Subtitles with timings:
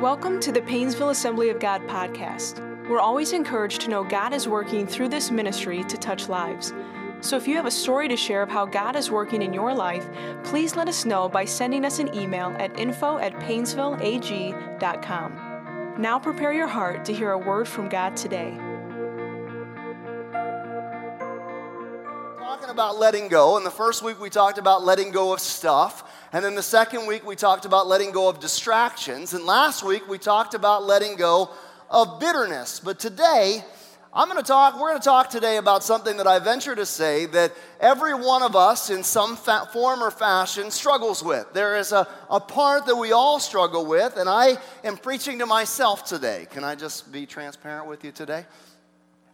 [0.00, 2.58] Welcome to the Painesville Assembly of God podcast.
[2.88, 6.74] We're always encouraged to know God is working through this ministry to touch lives.
[7.20, 9.72] So if you have a story to share of how God is working in your
[9.72, 10.04] life,
[10.42, 15.94] please let us know by sending us an email at info at painesvilleag.com.
[15.96, 18.58] Now prepare your heart to hear a word from God today.
[22.40, 26.02] Talking about letting go, and the first week we talked about letting go of stuff.
[26.34, 29.34] And then the second week, we talked about letting go of distractions.
[29.34, 31.48] And last week, we talked about letting go
[31.88, 32.80] of bitterness.
[32.80, 33.62] But today,
[34.12, 36.86] I'm going to talk, we're going to talk today about something that I venture to
[36.86, 41.52] say that every one of us, in some fa- form or fashion, struggles with.
[41.52, 45.46] There is a, a part that we all struggle with, and I am preaching to
[45.46, 46.48] myself today.
[46.50, 48.44] Can I just be transparent with you today?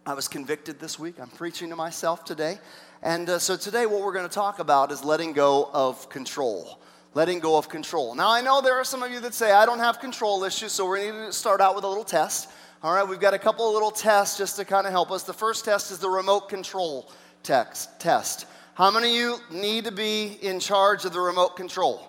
[0.05, 1.19] I was convicted this week.
[1.19, 2.59] I'm preaching to myself today.
[3.01, 6.77] And uh, so today, what we're going to talk about is letting go of control
[7.13, 8.15] letting go of control.
[8.15, 10.71] Now, I know there are some of you that say, I don't have control issues,
[10.71, 12.49] so we're going to start out with a little test.
[12.83, 15.23] All right, we've got a couple of little tests just to kind of help us.
[15.23, 17.11] The first test is the remote control
[17.43, 18.45] text, test.
[18.75, 22.07] How many of you need to be in charge of the remote control?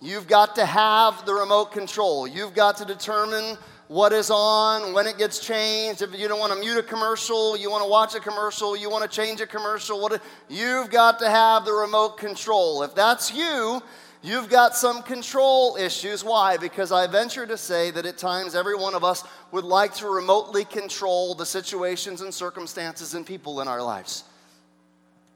[0.00, 2.28] You've got to have the remote control.
[2.28, 6.00] You've got to determine what is on, when it gets changed.
[6.00, 8.88] If you don't want to mute a commercial, you want to watch a commercial, you
[8.88, 12.82] want to change a commercial, what, you've got to have the remote control.
[12.82, 13.82] If that's you,
[14.24, 16.24] You've got some control issues.
[16.24, 16.56] Why?
[16.56, 19.22] Because I venture to say that at times every one of us
[19.52, 24.24] would like to remotely control the situations and circumstances and people in our lives.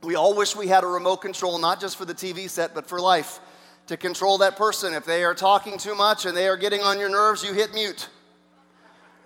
[0.03, 2.89] We all wish we had a remote control, not just for the TV set, but
[2.89, 3.41] for life,
[3.89, 4.95] to control that person.
[4.95, 7.75] If they are talking too much and they are getting on your nerves, you hit
[7.75, 8.09] mute.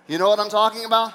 [0.07, 1.13] You know what I'm talking about?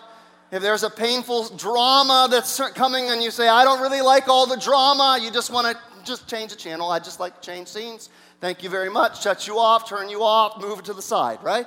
[0.51, 4.47] If there's a painful drama that's coming and you say, I don't really like all
[4.47, 6.91] the drama, you just want to just change the channel.
[6.91, 8.09] I just like to change scenes.
[8.41, 9.23] Thank you very much.
[9.23, 11.67] Shut you off, turn you off, move it to the side, right?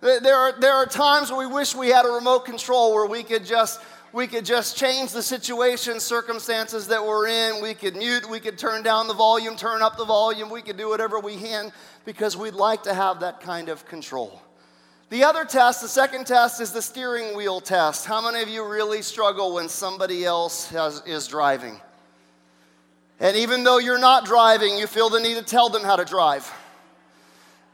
[0.00, 3.22] There are, there are times where we wish we had a remote control where we
[3.22, 3.80] could just
[4.12, 7.62] we could just change the situation, circumstances that we're in.
[7.62, 10.76] We could mute, we could turn down the volume, turn up the volume, we could
[10.76, 11.72] do whatever we can
[12.04, 14.42] because we'd like to have that kind of control.
[15.08, 18.04] The other test, the second test, is the steering wheel test.
[18.04, 21.80] How many of you really struggle when somebody else has, is driving?
[23.22, 26.04] And even though you're not driving, you feel the need to tell them how to
[26.04, 26.52] drive.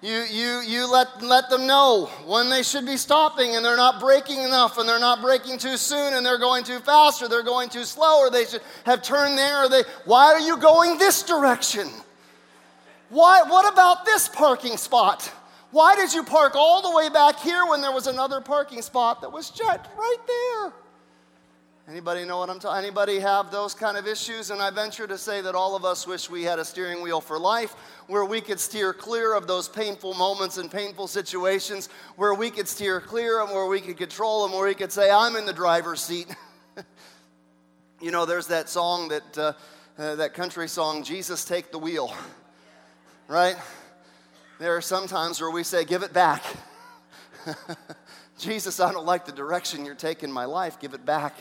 [0.02, 3.98] You, you, you let, let them know when they should be stopping and they're not
[3.98, 7.42] braking enough and they're not braking too soon and they're going too fast or they're
[7.42, 10.98] going too slow or they should have turned there or they, why are you going
[10.98, 11.88] this direction?
[13.08, 15.32] Why, what about this parking spot?
[15.70, 19.22] Why did you park all the way back here when there was another parking spot
[19.22, 20.72] that was just right there?
[21.90, 22.84] Anybody know what I'm talking?
[22.84, 24.50] Anybody have those kind of issues?
[24.50, 27.22] And I venture to say that all of us wish we had a steering wheel
[27.22, 27.74] for life
[28.08, 32.68] where we could steer clear of those painful moments and painful situations, where we could
[32.68, 35.52] steer clear and where we could control them, where we could say, I'm in the
[35.54, 36.26] driver's seat.
[38.02, 39.52] you know, there's that song that, uh,
[39.98, 42.14] uh, that country song, Jesus Take the Wheel,
[43.28, 43.56] right?
[44.60, 46.44] There are some times where we say, Give it back.
[48.38, 51.34] Jesus, I don't like the direction you're taking my life, give it back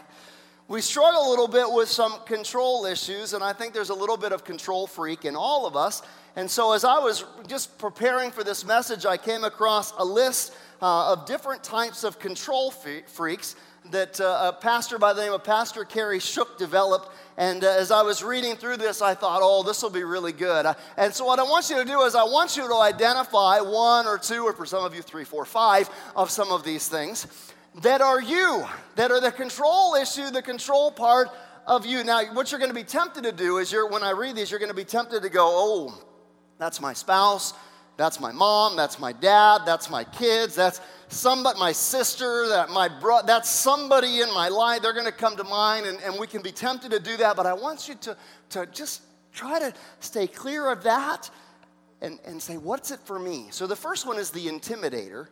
[0.69, 4.17] we struggle a little bit with some control issues, and I think there's a little
[4.17, 6.01] bit of control freak in all of us.
[6.35, 10.53] And so, as I was just preparing for this message, I came across a list
[10.81, 13.55] uh, of different types of control freaks
[13.91, 17.15] that uh, a pastor by the name of Pastor Kerry Shook developed.
[17.37, 20.33] And uh, as I was reading through this, I thought, oh, this will be really
[20.33, 20.65] good.
[20.97, 24.05] and so, what I want you to do is, I want you to identify one
[24.05, 27.53] or two, or for some of you, three, four, five of some of these things
[27.81, 28.65] that are you,
[28.95, 31.29] that are the control issue, the control part
[31.65, 32.03] of you.
[32.03, 34.49] Now, what you're going to be tempted to do is you're, when I read these,
[34.49, 36.03] you're going to be tempted to go, oh,
[36.57, 37.53] that's my spouse,
[37.97, 42.87] that's my mom, that's my dad, that's my kids, that's somebody, my sister, that my
[42.87, 44.81] bro, that's somebody in my life.
[44.81, 47.35] They're going to come to mind, and, and we can be tempted to do that.
[47.35, 48.17] But I want you to,
[48.51, 49.01] to just
[49.33, 51.29] try to stay clear of that
[52.01, 53.47] and, and say, what's it for me?
[53.51, 55.27] So the first one is the intimidator.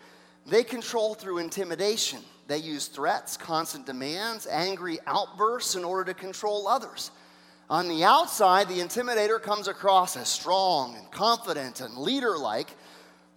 [0.45, 2.21] They control through intimidation.
[2.47, 7.12] They use threats, constant demands, angry outbursts in order to control others.
[7.69, 12.69] On the outside, the intimidator comes across as strong and confident and leader like,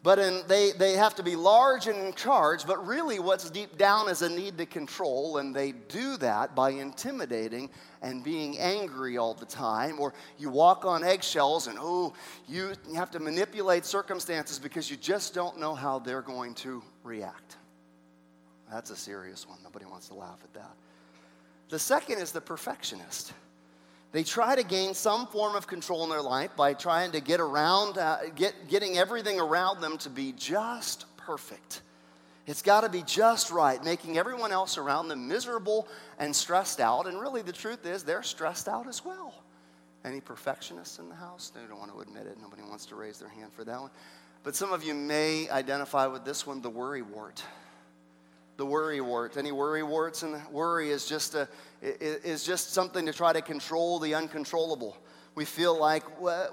[0.03, 2.67] but in, they, they have to be large and in charge.
[2.67, 6.71] But really, what's deep down is a need to control, and they do that by
[6.71, 7.69] intimidating
[8.01, 9.99] and being angry all the time.
[9.99, 12.13] Or you walk on eggshells, and oh,
[12.47, 17.57] you have to manipulate circumstances because you just don't know how they're going to react.
[18.71, 19.59] That's a serious one.
[19.63, 20.75] Nobody wants to laugh at that.
[21.71, 23.33] The second is the perfectionist.
[24.13, 27.41] They try to gain some form of control in their life by trying to get
[27.41, 31.83] around, uh, get, getting everything around them to be just perfect.
[32.47, 35.87] It's got to be just right, making everyone else around them miserable
[36.19, 37.07] and stressed out.
[37.07, 39.35] And really, the truth is, they're stressed out as well.
[40.03, 41.53] Any perfectionists in the house?
[41.55, 42.39] They don't want to admit it.
[42.41, 43.91] Nobody wants to raise their hand for that one.
[44.43, 47.43] But some of you may identify with this one the worry wart.
[48.59, 49.37] The worry wart.
[49.37, 50.25] Any worry warts?
[50.25, 51.49] And worry is just, a,
[51.81, 54.97] is just something to try to control the uncontrollable.
[55.37, 56.03] We feel like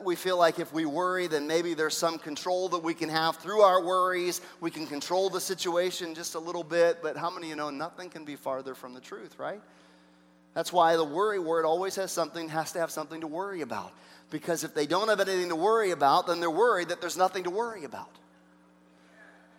[0.03, 3.37] we feel like if we worry, then maybe there's some control that we can have
[3.37, 4.41] through our worries.
[4.61, 6.99] We can control the situation just a little bit.
[7.01, 9.59] But how many of you know nothing can be farther from the truth, right?
[10.53, 13.91] That's why the worry word always has something, has to have something to worry about.
[14.29, 17.45] Because if they don't have anything to worry about, then they're worried that there's nothing
[17.45, 18.11] to worry about.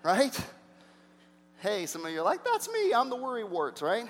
[0.05, 0.39] Right?
[1.67, 4.07] Hey, some of you are like, that's me, I'm the worry wart, right?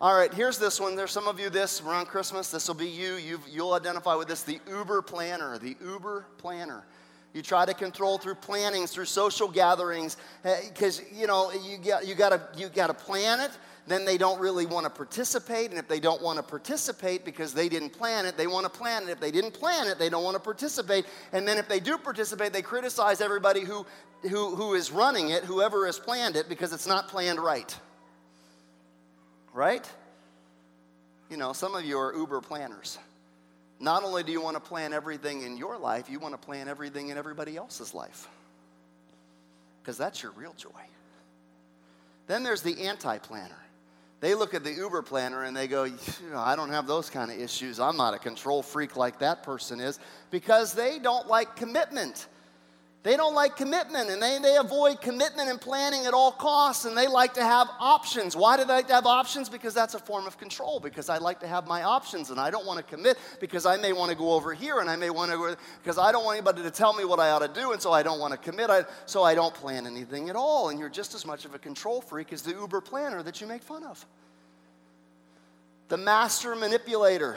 [0.00, 0.94] All right, here's this one.
[0.94, 2.48] There's some of you this around Christmas.
[2.48, 3.16] This will be you.
[3.16, 6.84] You've, you'll identify with this the Uber planner, the Uber planner.
[7.34, 12.06] You try to control through plannings, through social gatherings, because eh, you know you got
[12.06, 13.50] you got to you got to plan it.
[13.86, 17.52] Then they don't really want to participate, and if they don't want to participate because
[17.52, 19.08] they didn't plan it, they want to plan it.
[19.08, 21.04] If they didn't plan it, they don't want to participate.
[21.32, 23.84] And then if they do participate, they criticize everybody who
[24.22, 27.76] who who is running it, whoever has planned it, because it's not planned right
[29.52, 29.88] right?
[31.30, 32.98] You know, some of you are Uber planners.
[33.80, 36.68] Not only do you want to plan everything in your life, you want to plan
[36.68, 38.28] everything in everybody else's life.
[39.80, 40.68] Because that's your real joy.
[42.28, 43.56] Then there's the anti planner.
[44.22, 45.88] They look at the Uber planner and they go,
[46.32, 47.80] I don't have those kind of issues.
[47.80, 49.98] I'm not a control freak like that person is
[50.30, 52.28] because they don't like commitment.
[53.02, 56.96] They don't like commitment and they, they avoid commitment and planning at all costs and
[56.96, 58.36] they like to have options.
[58.36, 59.48] Why do they like to have options?
[59.48, 60.78] Because that's a form of control.
[60.78, 63.76] Because I like to have my options and I don't want to commit because I
[63.76, 66.24] may want to go over here and I may want to go because I don't
[66.24, 68.34] want anybody to tell me what I ought to do and so I don't want
[68.34, 68.70] to commit.
[68.70, 70.68] I, so I don't plan anything at all.
[70.68, 73.48] And you're just as much of a control freak as the Uber planner that you
[73.48, 74.06] make fun of.
[75.88, 77.36] The master manipulator.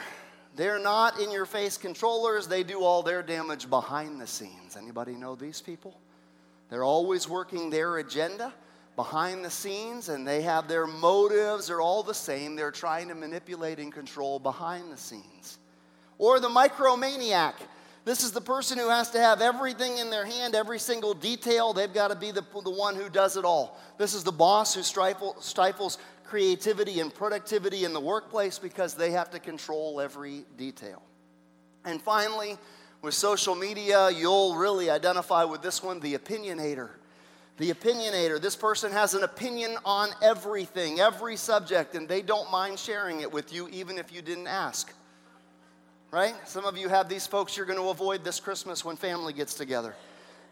[0.55, 2.47] They're not in your face controllers.
[2.47, 4.77] They do all their damage behind the scenes.
[4.77, 5.99] Anybody know these people?
[6.69, 8.53] They're always working their agenda
[8.95, 12.55] behind the scenes and they have their motives are all the same.
[12.55, 15.59] They're trying to manipulate and control behind the scenes.
[16.17, 17.55] Or the micromaniac.
[18.05, 21.73] This is the person who has to have everything in their hand, every single detail.
[21.73, 23.79] They've got to be the, the one who does it all.
[23.97, 29.11] This is the boss who stifle, stifles creativity and productivity in the workplace because they
[29.11, 31.01] have to control every detail.
[31.85, 32.57] And finally,
[33.01, 36.89] with social media, you'll really identify with this one the opinionator.
[37.57, 38.41] The opinionator.
[38.41, 43.31] This person has an opinion on everything, every subject, and they don't mind sharing it
[43.31, 44.91] with you even if you didn't ask.
[46.11, 46.33] Right?
[46.47, 49.53] Some of you have these folks you're going to avoid this Christmas when family gets
[49.53, 49.95] together.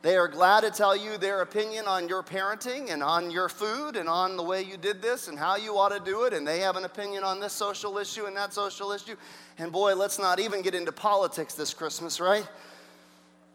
[0.03, 3.95] They are glad to tell you their opinion on your parenting and on your food
[3.95, 6.33] and on the way you did this and how you ought to do it.
[6.33, 9.15] And they have an opinion on this social issue and that social issue.
[9.57, 12.45] And boy, let's not even get into politics this Christmas, right?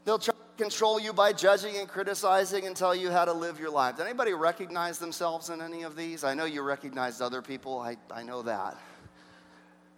[0.06, 3.61] They'll try to control you by judging and criticizing and tell you how to live
[3.61, 3.99] your life.
[3.99, 6.25] Did anybody recognize themselves in any of these?
[6.25, 8.75] I know you recognized other people, I, I know that.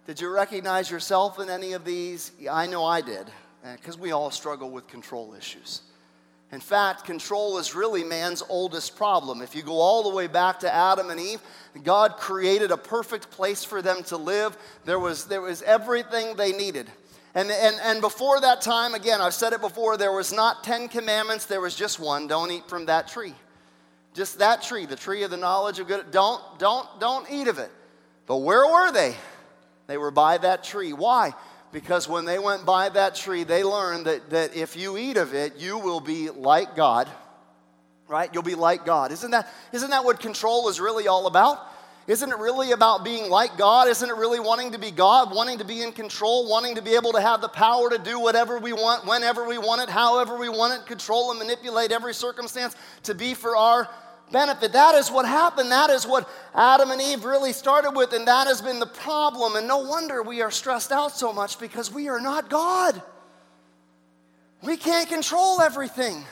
[0.05, 2.33] Did you recognize yourself in any of these?
[2.51, 3.29] I know I did,
[3.63, 5.83] eh, because we all struggle with control issues.
[6.51, 9.41] In fact, control is really man's oldest problem.
[9.41, 11.41] If you go all the way back to Adam and Eve,
[11.83, 14.57] God created a perfect place for them to live.
[14.83, 16.89] There was, there was everything they needed.
[17.33, 20.89] And, and, and before that time, again, I've said it before, there was not 10
[20.89, 23.33] commandments, there was just one don't eat from that tree.
[24.13, 26.11] Just that tree, the tree of the knowledge of good.
[26.11, 27.71] Don't, don't, don't eat of it.
[28.25, 29.15] But where were they?
[29.87, 30.91] They were by that tree.
[30.91, 31.33] Why?
[31.71, 35.33] Because when they went by that tree, they learned that, that if you eat of
[35.33, 37.09] it, you will be like God,
[38.07, 38.29] right?
[38.33, 39.11] You'll be like God.
[39.11, 41.59] Isn't that, isn't that what control is really all about?
[42.07, 43.87] Isn't it really about being like God?
[43.87, 46.95] Isn't it really wanting to be God, wanting to be in control, wanting to be
[46.95, 50.37] able to have the power to do whatever we want, whenever we want it, however
[50.37, 53.87] we want it, control and manipulate every circumstance to be for our
[54.31, 54.73] benefit.
[54.73, 55.71] That is what happened.
[55.71, 59.55] That is what Adam and Eve really started with, and that has been the problem.
[59.55, 63.01] And no wonder we are stressed out so much because we are not God.
[64.63, 66.23] We can't control everything.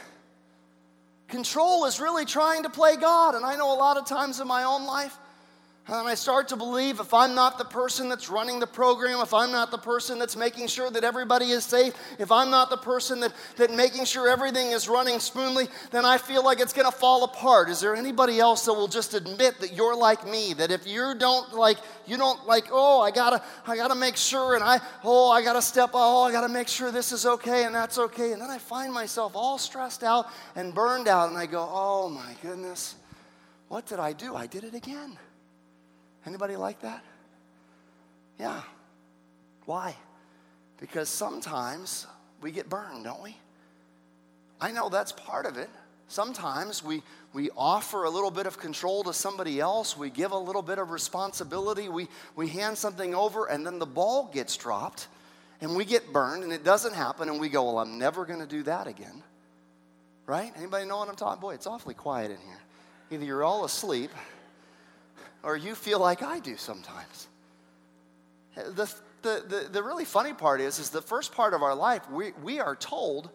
[1.28, 3.36] Control is really trying to play God.
[3.36, 5.18] And I know a lot of times in my own life,
[5.92, 9.34] and I start to believe if I'm not the person that's running the program, if
[9.34, 12.78] I'm not the person that's making sure that everybody is safe, if I'm not the
[12.78, 16.92] person that, that making sure everything is running smoothly, then I feel like it's gonna
[16.92, 17.70] fall apart.
[17.70, 20.54] Is there anybody else that will just admit that you're like me?
[20.54, 24.56] That if you don't like, you don't like, oh, I gotta, I gotta make sure,
[24.56, 27.74] and I, oh, I gotta step, oh, I gotta make sure this is okay and
[27.74, 28.32] that's okay.
[28.34, 32.10] And then I find myself all stressed out and burned out, and I go, oh
[32.10, 32.96] my goodness
[33.70, 34.36] what did I do?
[34.36, 35.18] I did it again.
[36.26, 37.04] Anybody like that?
[38.40, 38.62] Yeah.
[39.66, 39.96] Why?
[40.80, 42.08] Because sometimes
[42.42, 43.36] we get burned, don't we?
[44.62, 45.70] I know that's part of it.
[46.08, 50.38] Sometimes we, we offer a little bit of control to somebody else, we give a
[50.38, 55.08] little bit of responsibility, we, we hand something over, and then the ball gets dropped,
[55.62, 58.40] and we get burned, and it doesn't happen, and we go, Well, I'm never going
[58.40, 59.22] to do that again.
[60.26, 60.52] Right?
[60.58, 61.42] Anybody know what I'm talking?
[61.42, 62.60] Boy, it's awfully quiet in here.
[63.12, 64.12] Either you're all asleep,
[65.44, 67.28] or you feel like I do sometimes.
[68.56, 72.10] The, the, the, the really funny part is, is the first part of our life,
[72.10, 73.30] we, we are told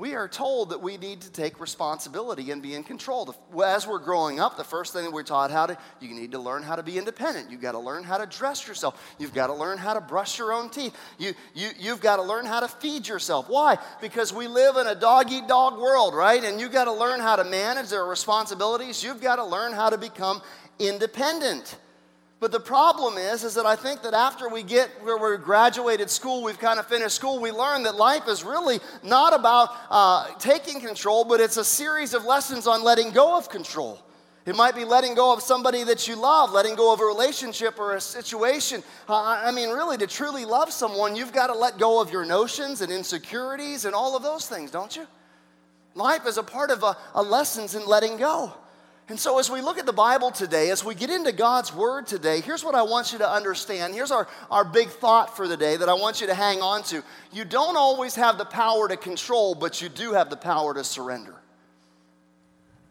[0.00, 3.34] we are told that we need to take responsibility and be in control.
[3.62, 6.38] As we're growing up, the first thing that we're taught how to, you need to
[6.38, 7.50] learn how to be independent.
[7.50, 8.98] You've got to learn how to dress yourself.
[9.18, 10.96] You've got to learn how to brush your own teeth.
[11.18, 13.50] You, you, you've got to learn how to feed yourself.
[13.50, 13.76] Why?
[14.00, 16.42] Because we live in a dog eat dog world, right?
[16.42, 19.04] And you've got to learn how to manage their responsibilities.
[19.04, 20.40] You've got to learn how to become
[20.80, 21.76] independent.
[22.40, 26.08] But the problem is, is that I think that after we get where we graduated
[26.08, 30.26] school, we've kind of finished school, we learn that life is really not about uh,
[30.38, 34.00] taking control, but it's a series of lessons on letting go of control.
[34.46, 37.78] It might be letting go of somebody that you love, letting go of a relationship
[37.78, 38.82] or a situation.
[39.06, 42.24] Uh, I mean, really, to truly love someone, you've got to let go of your
[42.24, 45.06] notions and insecurities and all of those things, don't you?
[45.94, 48.54] Life is a part of a, a lessons in letting go.
[49.10, 52.06] And so, as we look at the Bible today, as we get into God's Word
[52.06, 53.92] today, here's what I want you to understand.
[53.92, 56.84] Here's our, our big thought for the day that I want you to hang on
[56.84, 57.02] to.
[57.32, 60.84] You don't always have the power to control, but you do have the power to
[60.84, 61.34] surrender.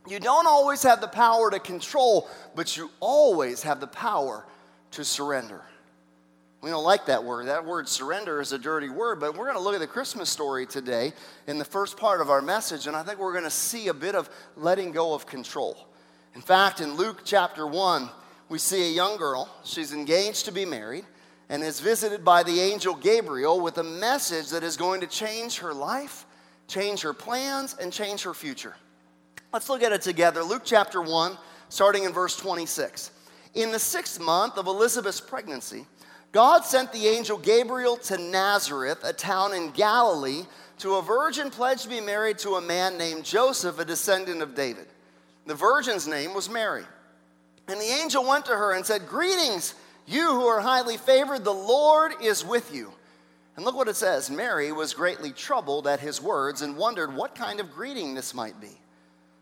[0.09, 4.45] You don't always have the power to control, but you always have the power
[4.91, 5.61] to surrender.
[6.61, 7.47] We don't like that word.
[7.47, 10.29] That word surrender is a dirty word, but we're going to look at the Christmas
[10.29, 11.13] story today
[11.47, 13.93] in the first part of our message, and I think we're going to see a
[13.93, 15.85] bit of letting go of control.
[16.35, 18.09] In fact, in Luke chapter 1,
[18.49, 19.49] we see a young girl.
[19.63, 21.05] She's engaged to be married
[21.49, 25.59] and is visited by the angel Gabriel with a message that is going to change
[25.59, 26.25] her life,
[26.67, 28.75] change her plans, and change her future.
[29.51, 30.43] Let's look at it together.
[30.43, 31.37] Luke chapter 1,
[31.69, 33.11] starting in verse 26.
[33.55, 35.87] In the sixth month of Elizabeth's pregnancy,
[36.31, 40.43] God sent the angel Gabriel to Nazareth, a town in Galilee,
[40.77, 44.53] to a virgin pledged to be married to a man named Joseph, a descendant of
[44.53, 44.85] David.
[45.49, 46.83] The virgin's name was Mary.
[47.67, 49.73] And the angel went to her and said, Greetings,
[50.05, 52.93] you who are highly favored, the Lord is with you.
[53.55, 57.33] And look what it says Mary was greatly troubled at his words and wondered what
[57.33, 58.79] kind of greeting this might be.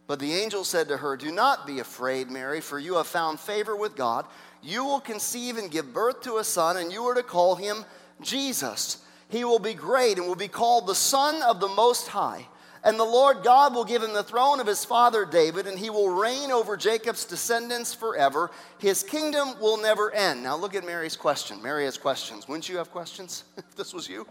[0.07, 3.37] But the angel said to her, Do not be afraid, Mary, for you have found
[3.37, 4.27] favor with God.
[4.63, 7.83] You will conceive and give birth to a son, and you are to call him
[8.21, 9.03] Jesus.
[9.27, 12.47] He will be great and will be called the Son of the Most High.
[12.87, 15.89] And the Lord God will give him the throne of his father David, and he
[15.89, 18.49] will reign over Jacob's descendants forever.
[18.77, 20.41] His kingdom will never end.
[20.41, 21.61] Now look at Mary's question.
[21.61, 22.47] Mary has questions.
[22.47, 24.25] Wouldn't you have questions if this was you?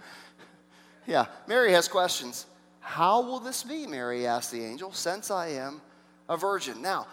[1.06, 2.46] Yeah, Mary has questions.
[2.80, 3.86] How will this be?
[3.86, 5.82] Mary asked the angel, since I am
[6.28, 6.83] a virgin.
[6.83, 7.06] Now,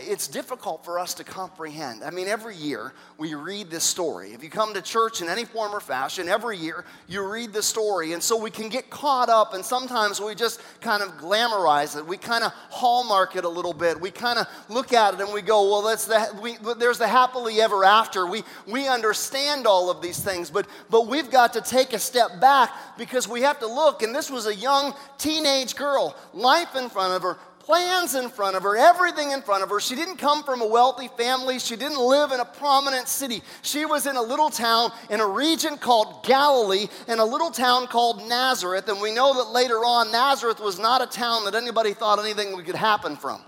[0.00, 2.02] it's difficult for us to comprehend.
[2.02, 4.32] I mean, every year we read this story.
[4.32, 7.62] If you come to church in any form or fashion, every year you read the
[7.62, 8.12] story.
[8.12, 12.04] And so we can get caught up, and sometimes we just kind of glamorize it.
[12.04, 14.00] We kind of hallmark it a little bit.
[14.00, 17.08] We kind of look at it and we go, well, that's the, we, there's the
[17.08, 18.26] happily ever after.
[18.26, 22.40] We, we understand all of these things, but, but we've got to take a step
[22.40, 24.02] back because we have to look.
[24.02, 27.38] And this was a young teenage girl, life in front of her,
[27.70, 29.78] plans in front of her, everything in front of her.
[29.78, 31.60] She didn't come from a wealthy family.
[31.60, 33.42] She didn't live in a prominent city.
[33.62, 37.86] She was in a little town in a region called Galilee, in a little town
[37.86, 38.88] called Nazareth.
[38.88, 42.60] And we know that later on, Nazareth was not a town that anybody thought anything
[42.64, 43.40] could happen from.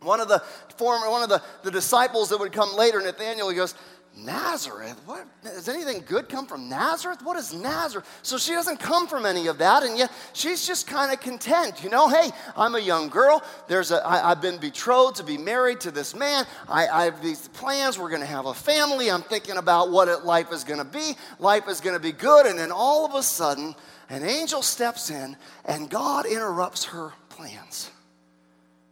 [0.00, 0.42] One of the
[0.78, 3.74] former, one of the, the disciples that would come later, Nathaniel, he goes,
[4.14, 5.00] Nazareth?
[5.06, 5.26] What?
[5.42, 7.22] Does anything good come from Nazareth?
[7.22, 8.06] What is Nazareth?
[8.22, 11.82] So she doesn't come from any of that, and yet she's just kind of content.
[11.82, 13.42] You know, hey, I'm a young girl.
[13.68, 16.44] There's a, I, I've been betrothed to be married to this man.
[16.68, 17.98] I, I have these plans.
[17.98, 19.10] We're going to have a family.
[19.10, 21.16] I'm thinking about what it, life is going to be.
[21.38, 22.44] Life is going to be good.
[22.46, 23.74] And then all of a sudden,
[24.10, 27.90] an angel steps in, and God interrupts her plans.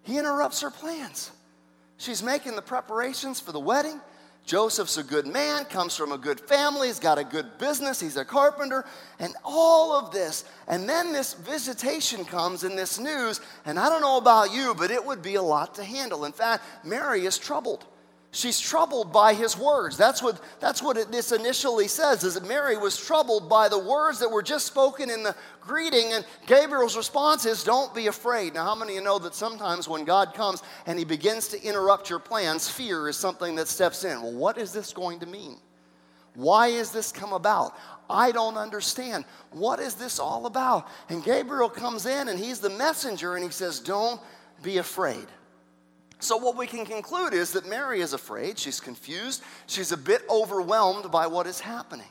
[0.02, 1.30] He interrupts her plans.
[1.98, 4.00] She's making the preparations for the wedding.
[4.50, 8.16] Joseph's a good man, comes from a good family, he's got a good business, he's
[8.16, 8.84] a carpenter,
[9.20, 10.44] and all of this.
[10.66, 14.90] And then this visitation comes in this news, and I don't know about you, but
[14.90, 16.24] it would be a lot to handle.
[16.24, 17.86] In fact, Mary is troubled.
[18.32, 19.96] She's troubled by his words.
[19.96, 23.78] That's what, that's what it, this initially says, is that Mary was troubled by the
[23.78, 26.12] words that were just spoken in the greeting.
[26.12, 28.54] And Gabriel's response is, Don't be afraid.
[28.54, 31.60] Now, how many of you know that sometimes when God comes and he begins to
[31.60, 34.22] interrupt your plans, fear is something that steps in?
[34.22, 35.56] Well, what is this going to mean?
[36.34, 37.76] Why has this come about?
[38.08, 39.24] I don't understand.
[39.50, 40.86] What is this all about?
[41.08, 44.20] And Gabriel comes in and he's the messenger and he says, Don't
[44.62, 45.26] be afraid.
[46.20, 50.22] So, what we can conclude is that Mary is afraid, she's confused, she's a bit
[50.28, 52.06] overwhelmed by what is happening.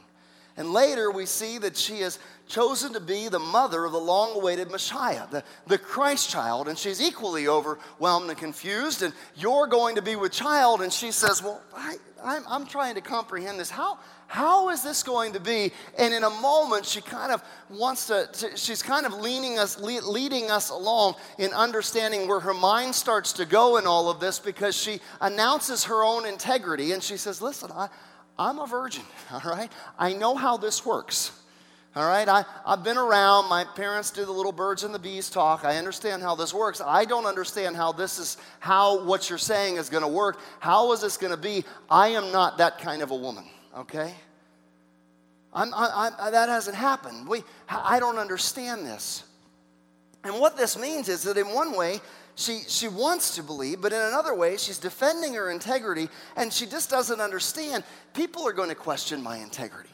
[0.59, 4.35] And later we see that she has chosen to be the mother of the long
[4.35, 9.01] awaited Messiah, the, the Christ child, and she's equally overwhelmed and confused.
[9.01, 12.95] And you're going to be with child, and she says, Well, I, I'm, I'm trying
[12.95, 13.69] to comprehend this.
[13.69, 15.71] How, how is this going to be?
[15.97, 19.79] And in a moment, she kind of wants to, to she's kind of leaning us,
[19.79, 24.39] leading us along in understanding where her mind starts to go in all of this
[24.39, 27.87] because she announces her own integrity and she says, Listen, I,
[28.39, 29.71] I'm a virgin, all right?
[29.99, 31.31] I know how this works.
[31.95, 33.49] All right, I, I've been around.
[33.49, 35.65] My parents do the little birds and the bees talk.
[35.65, 36.81] I understand how this works.
[36.85, 40.39] I don't understand how this is, how what you're saying is going to work.
[40.59, 41.65] How is this going to be?
[41.89, 43.43] I am not that kind of a woman
[43.79, 44.13] okay?
[45.53, 47.27] I'm, I, I, that hasn't happened.
[47.27, 49.23] We, I don't understand this.
[50.23, 52.01] And what this means is that in one way,
[52.39, 56.65] she, she wants to believe, but in another way, she's defending her integrity and she
[56.65, 57.83] just doesn't understand.
[58.13, 59.89] People are going to question my integrity.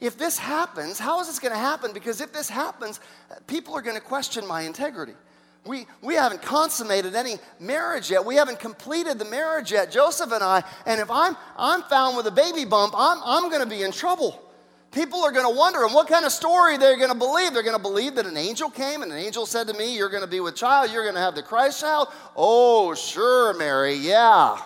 [0.00, 1.92] If this happens, how is this going to happen?
[1.92, 2.98] Because if this happens,
[3.46, 5.14] people are going to question my integrity.
[5.66, 8.24] We, we haven't consummated any marriage yet.
[8.24, 10.64] We haven't completed the marriage yet, Joseph and I.
[10.86, 13.92] And if I'm, I'm found with a baby bump, I'm, I'm going to be in
[13.92, 14.43] trouble.
[14.94, 17.52] People are going to wonder, and what kind of story they're going to believe.
[17.52, 20.08] They're going to believe that an angel came and an angel said to me, You're
[20.08, 22.08] going to be with child, you're going to have the Christ child.
[22.36, 24.56] Oh, sure, Mary, yeah.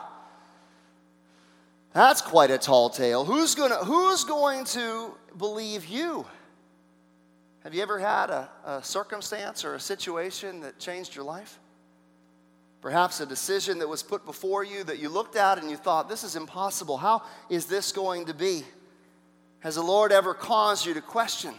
[1.95, 3.25] That's quite a tall tale.
[3.25, 6.27] Who's going to, who's going to believe you?
[7.65, 11.59] Have you ever had a, a circumstance or a situation that changed your life?
[12.83, 16.07] Perhaps a decision that was put before you that you looked at and you thought,
[16.07, 16.99] this is impossible.
[16.99, 18.63] How is this going to be?
[19.61, 21.55] Has the Lord ever caused you to question?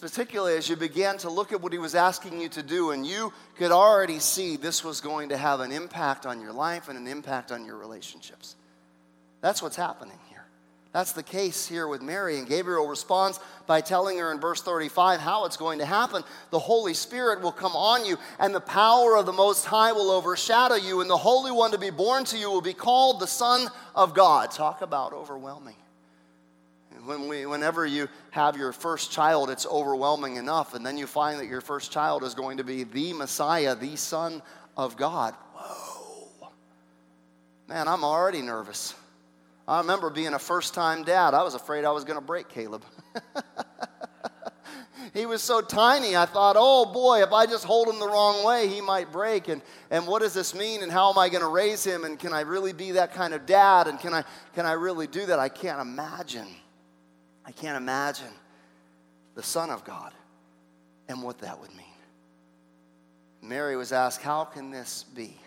[0.00, 3.06] Particularly as you began to look at what He was asking you to do, and
[3.06, 6.98] you could already see this was going to have an impact on your life and
[6.98, 8.56] an impact on your relationships.
[9.40, 10.18] That's what's happening.
[10.28, 10.44] Here.
[10.92, 12.38] That's the case here with Mary.
[12.38, 16.24] And Gabriel responds by telling her in verse 35 how it's going to happen.
[16.50, 20.10] The Holy Spirit will come on you, and the power of the Most High will
[20.10, 23.26] overshadow you, and the Holy One to be born to you will be called the
[23.26, 24.50] Son of God.
[24.50, 25.76] Talk about overwhelming.
[27.06, 31.38] When we, whenever you have your first child, it's overwhelming enough, and then you find
[31.38, 34.42] that your first child is going to be the Messiah, the Son
[34.76, 35.32] of God.
[35.54, 36.48] Whoa.
[37.68, 38.92] Man, I'm already nervous.
[39.68, 41.32] I remember being a first time dad.
[41.32, 42.84] I was afraid I was going to break Caleb.
[45.14, 48.44] he was so tiny, I thought, oh boy, if I just hold him the wrong
[48.44, 49.46] way, he might break.
[49.46, 50.82] And, and what does this mean?
[50.82, 52.04] And how am I going to raise him?
[52.04, 53.86] And can I really be that kind of dad?
[53.86, 54.24] And can I,
[54.56, 55.38] can I really do that?
[55.38, 56.48] I can't imagine.
[57.46, 58.32] I can't imagine
[59.34, 60.12] the Son of God
[61.08, 61.86] and what that would mean.
[63.40, 65.38] Mary was asked, How can this be?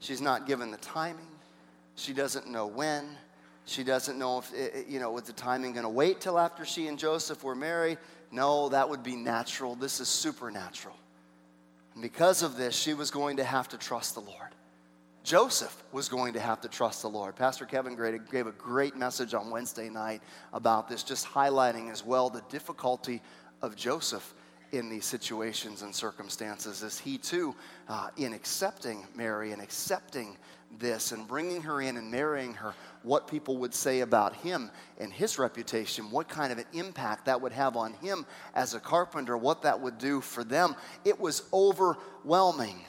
[0.00, 1.26] She's not given the timing.
[1.96, 3.06] She doesn't know when.
[3.64, 6.64] She doesn't know if, it, you know, was the timing going to wait till after
[6.64, 7.98] she and Joseph were married?
[8.30, 9.74] No, that would be natural.
[9.74, 10.96] This is supernatural.
[11.94, 14.54] And because of this, she was going to have to trust the Lord.
[15.28, 17.36] Joseph was going to have to trust the Lord.
[17.36, 17.94] Pastor Kevin
[18.32, 20.22] gave a great message on Wednesday night
[20.54, 23.20] about this, just highlighting as well the difficulty
[23.60, 24.32] of Joseph
[24.72, 27.54] in these situations and circumstances as he too,
[27.90, 30.34] uh, in accepting Mary and accepting
[30.78, 35.12] this and bringing her in and marrying her, what people would say about him and
[35.12, 39.36] his reputation, what kind of an impact that would have on him as a carpenter,
[39.36, 40.74] what that would do for them.
[41.04, 42.82] It was overwhelming.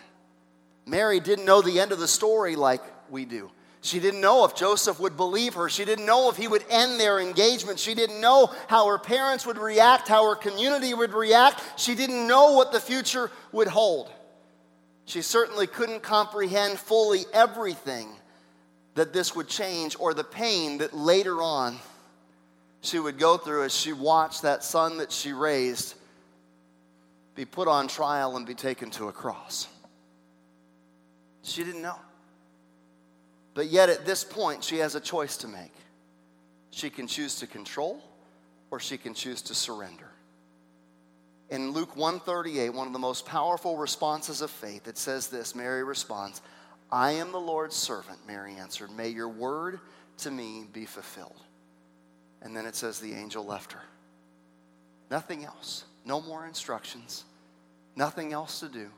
[0.90, 3.52] Mary didn't know the end of the story like we do.
[3.82, 5.70] She didn't know if Joseph would believe her.
[5.70, 7.80] She didn't know if he would end their engagement.
[7.80, 11.64] She didn't know how her parents would react, how her community would react.
[11.78, 14.12] She didn't know what the future would hold.
[15.06, 18.10] She certainly couldn't comprehend fully everything
[18.96, 21.78] that this would change or the pain that later on
[22.82, 25.96] she would go through as she watched that son that she raised
[27.36, 29.68] be put on trial and be taken to a cross.
[31.44, 31.98] She didn't know.
[33.54, 35.74] But yet, at this point, she has a choice to make.
[36.72, 38.02] She can choose to control
[38.72, 40.10] or she can choose to surrender
[41.50, 45.84] in Luke 138, one of the most powerful responses of faith, it says this Mary
[45.84, 46.42] responds,
[46.92, 48.92] I am the Lord's servant, Mary answered.
[48.92, 49.80] May your word
[50.20, 51.42] to me be fulfilled.
[52.42, 53.82] And then it says the angel left her.
[55.12, 55.86] Nothing else.
[56.06, 57.26] No more instructions.
[57.96, 58.90] Nothing else to do.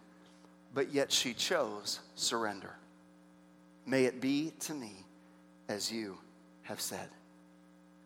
[0.74, 2.76] But yet she chose surrender.
[3.86, 5.06] May it be to me
[5.68, 6.18] as you
[6.64, 7.10] have said.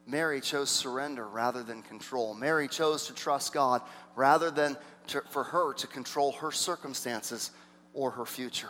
[0.07, 2.33] Mary chose surrender rather than control.
[2.33, 3.81] Mary chose to trust God
[4.15, 7.51] rather than to, for her to control her circumstances
[7.93, 8.69] or her future.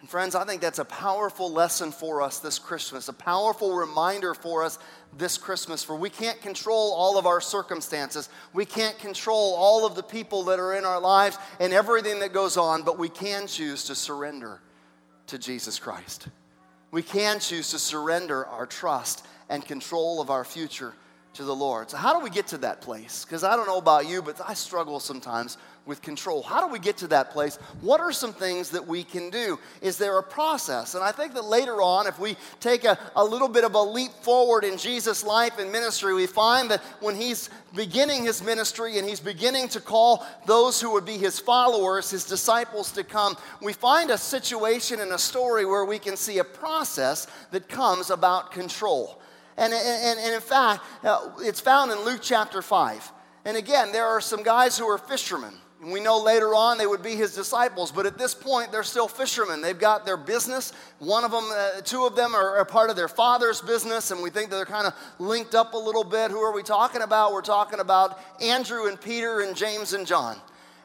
[0.00, 4.32] And friends, I think that's a powerful lesson for us this Christmas, a powerful reminder
[4.32, 4.78] for us
[5.16, 5.82] this Christmas.
[5.82, 10.44] For we can't control all of our circumstances, we can't control all of the people
[10.44, 13.94] that are in our lives and everything that goes on, but we can choose to
[13.94, 14.60] surrender
[15.26, 16.28] to Jesus Christ.
[16.90, 20.94] We can choose to surrender our trust and control of our future
[21.38, 21.88] to the Lord.
[21.88, 23.24] So, how do we get to that place?
[23.24, 26.42] Because I don't know about you, but I struggle sometimes with control.
[26.42, 27.56] How do we get to that place?
[27.80, 29.56] What are some things that we can do?
[29.80, 30.96] Is there a process?
[30.96, 33.80] And I think that later on, if we take a, a little bit of a
[33.80, 38.98] leap forward in Jesus' life and ministry, we find that when he's beginning his ministry
[38.98, 43.36] and he's beginning to call those who would be his followers, his disciples to come,
[43.62, 48.10] we find a situation and a story where we can see a process that comes
[48.10, 49.22] about control.
[49.58, 53.12] And, and, and in fact, uh, it's found in Luke chapter 5.
[53.44, 55.52] And again, there are some guys who are fishermen.
[55.82, 58.84] And we know later on they would be his disciples, but at this point they're
[58.84, 59.60] still fishermen.
[59.60, 60.72] They've got their business.
[61.00, 64.22] One of them, uh, two of them are, are, part of their father's business, and
[64.22, 66.30] we think that they're kind of linked up a little bit.
[66.30, 67.32] Who are we talking about?
[67.32, 70.36] We're talking about Andrew and Peter and James and John.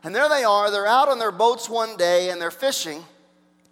[0.03, 0.69] And there they are.
[0.69, 3.03] They're out on their boats one day and they're fishing.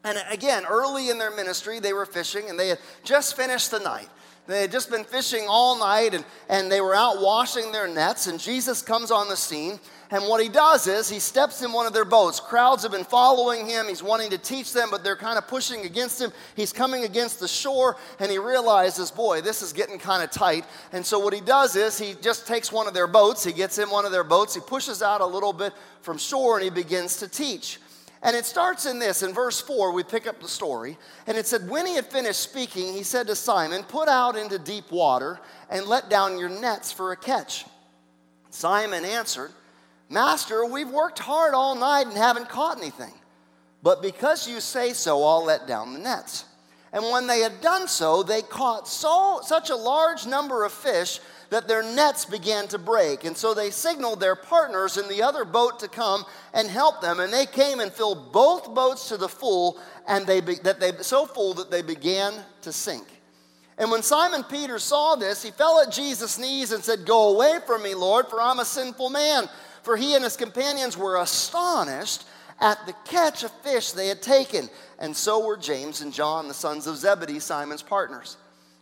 [0.03, 3.79] And again, early in their ministry, they were fishing and they had just finished the
[3.79, 4.09] night.
[4.47, 8.27] They had just been fishing all night and, and they were out washing their nets,
[8.27, 9.79] and Jesus comes on the scene
[10.11, 12.41] and what he does is he steps in one of their boats.
[12.41, 13.87] Crowds have been following him.
[13.87, 16.33] He's wanting to teach them, but they're kind of pushing against him.
[16.53, 20.65] He's coming against the shore, and he realizes, boy, this is getting kind of tight.
[20.91, 23.77] And so what he does is he just takes one of their boats, he gets
[23.77, 26.69] in one of their boats, he pushes out a little bit from shore, and he
[26.69, 27.79] begins to teach.
[28.23, 30.97] And it starts in this, in verse 4, we pick up the story.
[31.25, 34.59] And it said, When he had finished speaking, he said to Simon, Put out into
[34.59, 37.65] deep water and let down your nets for a catch.
[38.51, 39.51] Simon answered,
[40.09, 43.13] Master, we've worked hard all night and haven't caught anything.
[43.81, 46.45] But because you say so, I'll let down the nets.
[46.93, 51.19] And when they had done so, they caught so, such a large number of fish
[51.51, 53.23] that their nets began to break.
[53.23, 57.19] And so they signaled their partners in the other boat to come and help them.
[57.19, 60.91] And they came and filled both boats to the full, and they be, that they
[61.01, 62.33] so full that they began
[62.63, 63.05] to sink.
[63.77, 67.59] And when Simon Peter saw this, he fell at Jesus' knees and said, Go away
[67.67, 69.47] from me, Lord, for I'm a sinful man
[69.83, 72.25] for he and his companions were astonished
[72.59, 74.69] at the catch of fish they had taken.
[74.99, 78.37] And so were James and John, the sons of Zebedee, Simon's partners.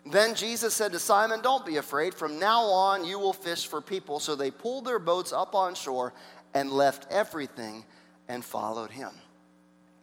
[0.09, 2.15] Then Jesus said to Simon, Don't be afraid.
[2.15, 4.19] From now on, you will fish for people.
[4.19, 6.13] So they pulled their boats up on shore
[6.53, 7.85] and left everything
[8.27, 9.11] and followed him.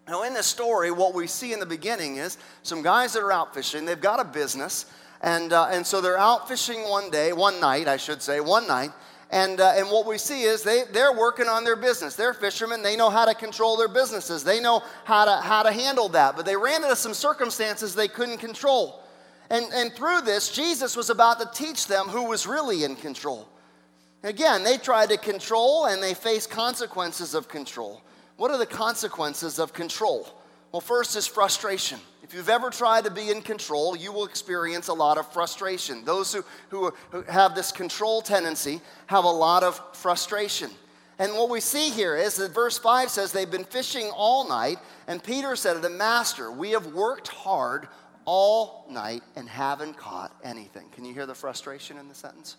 [0.09, 3.33] Now, in this story, what we see in the beginning is some guys that are
[3.33, 3.85] out fishing.
[3.85, 4.87] They've got a business.
[5.21, 8.69] And, uh, and so they're out fishing one day, one night, I should say, one
[8.69, 8.90] night.
[9.31, 12.14] And, uh, and what we see is they, they're working on their business.
[12.14, 12.83] They're fishermen.
[12.83, 14.45] They know how to control their businesses.
[14.45, 16.37] They know how to, how to handle that.
[16.37, 19.03] But they ran into some circumstances they couldn't control.
[19.51, 23.49] And, and through this, Jesus was about to teach them who was really in control.
[24.23, 28.03] Again, they tried to control and they faced consequences of control.
[28.37, 30.29] What are the consequences of control?
[30.73, 32.01] Well, first is frustration.
[32.23, 36.05] If you've ever tried to be in control, you will experience a lot of frustration.
[36.05, 40.71] Those who, who, who have this control tendency have a lot of frustration.
[41.19, 44.79] And what we see here is that verse 5 says they've been fishing all night,
[45.07, 47.89] and Peter said to the master, We have worked hard
[48.27, 50.89] all night and haven't caught anything.
[50.91, 52.57] Can you hear the frustration in the sentence?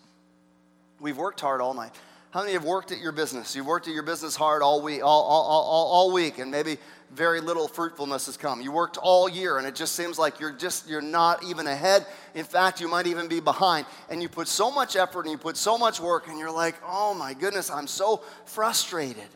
[0.98, 1.92] We've worked hard all night.
[2.30, 3.56] How many have worked at your business?
[3.56, 6.76] You've worked at your business hard all week, all, all, all, all week, and maybe
[7.10, 8.60] very little fruitfulness has come.
[8.60, 12.04] You worked all year, and it just seems like you're just you're not even ahead.
[12.34, 13.86] In fact, you might even be behind.
[14.10, 16.74] And you put so much effort and you put so much work, and you're like,
[16.86, 19.28] oh my goodness, I'm so frustrated.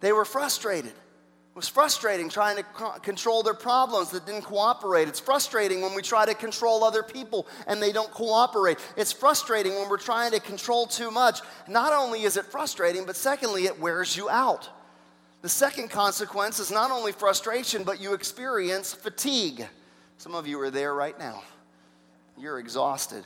[0.00, 0.94] They were frustrated.
[1.54, 5.06] Was frustrating trying to co- control their problems that didn't cooperate.
[5.06, 8.78] It's frustrating when we try to control other people and they don't cooperate.
[8.96, 11.42] It's frustrating when we're trying to control too much.
[11.68, 14.68] Not only is it frustrating, but secondly, it wears you out.
[15.42, 19.64] The second consequence is not only frustration, but you experience fatigue.
[20.18, 21.44] Some of you are there right now.
[22.36, 23.22] You're exhausted.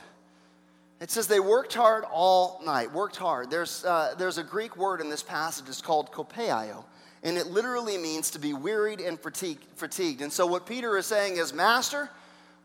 [1.01, 3.49] It says they worked hard all night, worked hard.
[3.49, 6.83] There's, uh, there's a Greek word in this passage, it's called kopeio
[7.23, 10.21] And it literally means to be wearied and fatigued.
[10.21, 12.09] And so, what Peter is saying is, Master,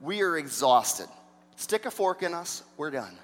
[0.00, 1.08] we are exhausted.
[1.56, 3.16] Stick a fork in us, we're done.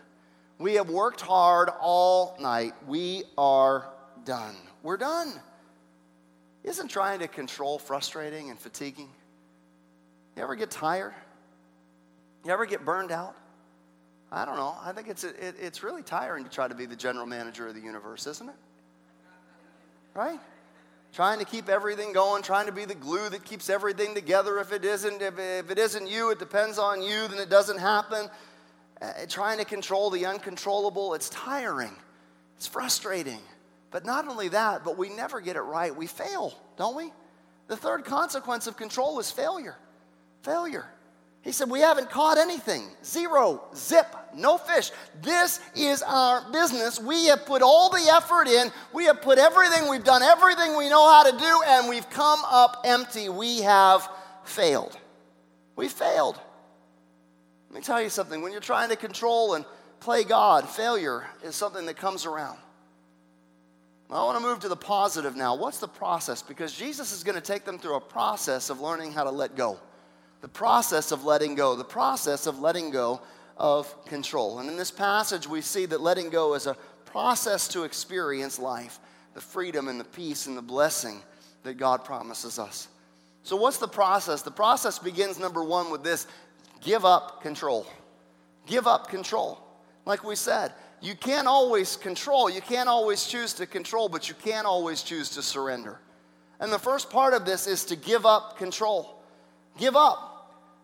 [0.58, 2.74] We have worked hard all night.
[2.86, 3.88] We are
[4.24, 4.54] done.
[4.82, 5.32] We're done.
[6.64, 9.08] Isn't trying to control frustrating and fatiguing?
[10.36, 11.14] You ever get tired?
[12.44, 13.34] You ever get burned out?
[14.30, 14.76] I don't know.
[14.84, 17.74] I think it's, it, it's really tiring to try to be the general manager of
[17.74, 18.54] the universe, isn't it?
[20.14, 20.40] Right?
[21.12, 24.58] Trying to keep everything going, trying to be the glue that keeps everything together.
[24.58, 27.78] If it isn't, if, if it isn't you, it depends on you, then it doesn't
[27.78, 28.28] happen.
[29.02, 31.94] Uh, trying to control the uncontrollable, it's tiring.
[32.56, 33.40] It's frustrating.
[33.90, 35.94] But not only that, but we never get it right.
[35.94, 37.12] We fail, don't we?
[37.66, 39.76] The third consequence of control is failure.
[40.42, 40.86] Failure.
[41.42, 42.88] He said, We haven't caught anything.
[43.04, 44.90] Zero, zip, no fish.
[45.22, 47.00] This is our business.
[47.00, 48.70] We have put all the effort in.
[48.92, 52.40] We have put everything, we've done everything we know how to do, and we've come
[52.44, 53.28] up empty.
[53.28, 54.08] We have
[54.44, 54.96] failed.
[55.76, 56.38] We failed.
[57.70, 58.42] Let me tell you something.
[58.42, 59.64] When you're trying to control and
[60.00, 62.58] play God, failure is something that comes around.
[64.10, 65.54] I want to move to the positive now.
[65.54, 66.42] What's the process?
[66.42, 69.54] Because Jesus is going to take them through a process of learning how to let
[69.54, 69.78] go.
[70.40, 73.20] The process of letting go, the process of letting go
[73.56, 74.58] of control.
[74.58, 78.98] And in this passage, we see that letting go is a process to experience life,
[79.34, 81.20] the freedom and the peace and the blessing
[81.62, 82.88] that God promises us.
[83.42, 84.42] So, what's the process?
[84.42, 86.26] The process begins, number one, with this
[86.80, 87.86] give up control.
[88.66, 89.60] Give up control.
[90.06, 92.50] Like we said, you can't always control.
[92.50, 95.98] You can't always choose to control, but you can always choose to surrender.
[96.60, 99.22] And the first part of this is to give up control.
[99.78, 100.29] Give up.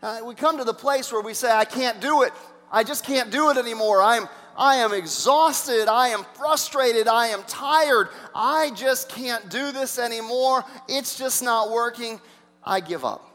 [0.02, 2.32] Uh, we come to the place where we say, I can't do it.
[2.70, 4.02] I just can't do it anymore.
[4.02, 5.88] I'm, I am exhausted.
[5.88, 7.08] I am frustrated.
[7.08, 8.08] I am tired.
[8.34, 10.64] I just can't do this anymore.
[10.88, 12.20] It's just not working.
[12.64, 13.30] I give up.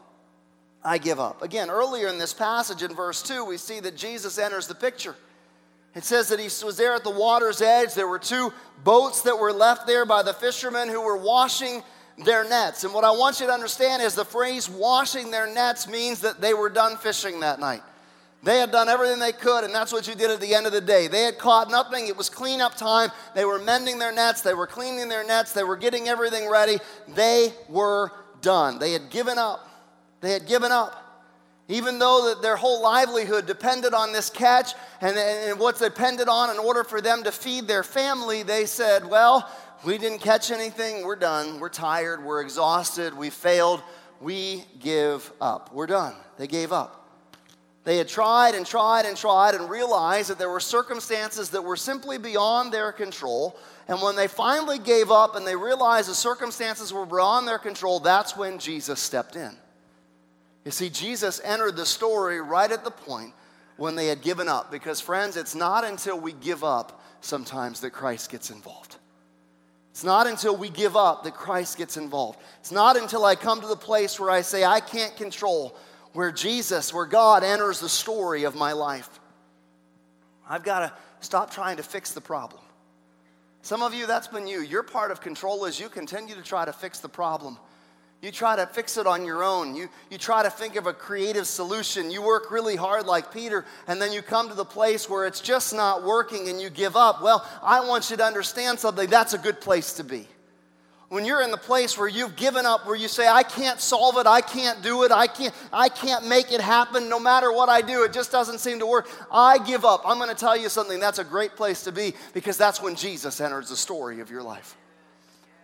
[0.84, 1.42] I give up.
[1.42, 5.16] Again, earlier in this passage in verse 2, we see that Jesus enters the picture.
[5.94, 7.94] It says that he was there at the water's edge.
[7.94, 11.82] There were two boats that were left there by the fishermen who were washing
[12.18, 12.84] their nets.
[12.84, 16.40] And what I want you to understand is the phrase washing their nets means that
[16.40, 17.82] they were done fishing that night.
[18.44, 20.72] They had done everything they could, and that's what you did at the end of
[20.72, 21.06] the day.
[21.06, 22.08] They had caught nothing.
[22.08, 23.10] It was cleanup time.
[23.36, 24.40] They were mending their nets.
[24.40, 25.52] They were cleaning their nets.
[25.52, 26.78] They were getting everything ready.
[27.06, 28.80] They were done.
[28.80, 29.68] They had given up.
[30.20, 30.98] They had given up.
[31.68, 36.50] Even though that their whole livelihood depended on this catch and, and what depended on
[36.50, 39.48] in order for them to feed their family, they said, Well,
[39.84, 41.04] we didn't catch anything.
[41.04, 41.60] We're done.
[41.60, 42.24] We're tired.
[42.24, 43.16] We're exhausted.
[43.16, 43.82] We failed.
[44.20, 45.74] We give up.
[45.74, 46.14] We're done.
[46.38, 46.98] They gave up.
[47.84, 51.76] They had tried and tried and tried and realized that there were circumstances that were
[51.76, 53.58] simply beyond their control.
[53.88, 57.98] And when they finally gave up and they realized the circumstances were beyond their control,
[57.98, 59.50] that's when Jesus stepped in.
[60.64, 63.34] You see, Jesus entered the story right at the point
[63.76, 64.70] when they had given up.
[64.70, 68.96] Because, friends, it's not until we give up sometimes that Christ gets involved.
[69.92, 72.40] It's not until we give up that Christ gets involved.
[72.60, 75.76] It's not until I come to the place where I say, I can't control,
[76.14, 79.20] where Jesus, where God enters the story of my life.
[80.48, 82.62] I've got to stop trying to fix the problem.
[83.60, 84.62] Some of you, that's been you.
[84.62, 87.58] Your part of control is you continue to try to fix the problem
[88.22, 89.74] you try to fix it on your own.
[89.74, 92.08] You, you try to think of a creative solution.
[92.08, 95.40] You work really hard like Peter, and then you come to the place where it's
[95.40, 97.20] just not working and you give up.
[97.20, 99.10] Well, I want you to understand something.
[99.10, 100.28] That's a good place to be.
[101.08, 104.16] When you're in the place where you've given up, where you say, I can't solve
[104.16, 107.68] it, I can't do it, I can't, I can't make it happen, no matter what
[107.68, 109.10] I do, it just doesn't seem to work.
[109.32, 110.02] I give up.
[110.06, 111.00] I'm going to tell you something.
[111.00, 114.42] That's a great place to be because that's when Jesus enters the story of your
[114.42, 114.76] life.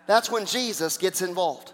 [0.08, 1.72] That's when Jesus gets involved.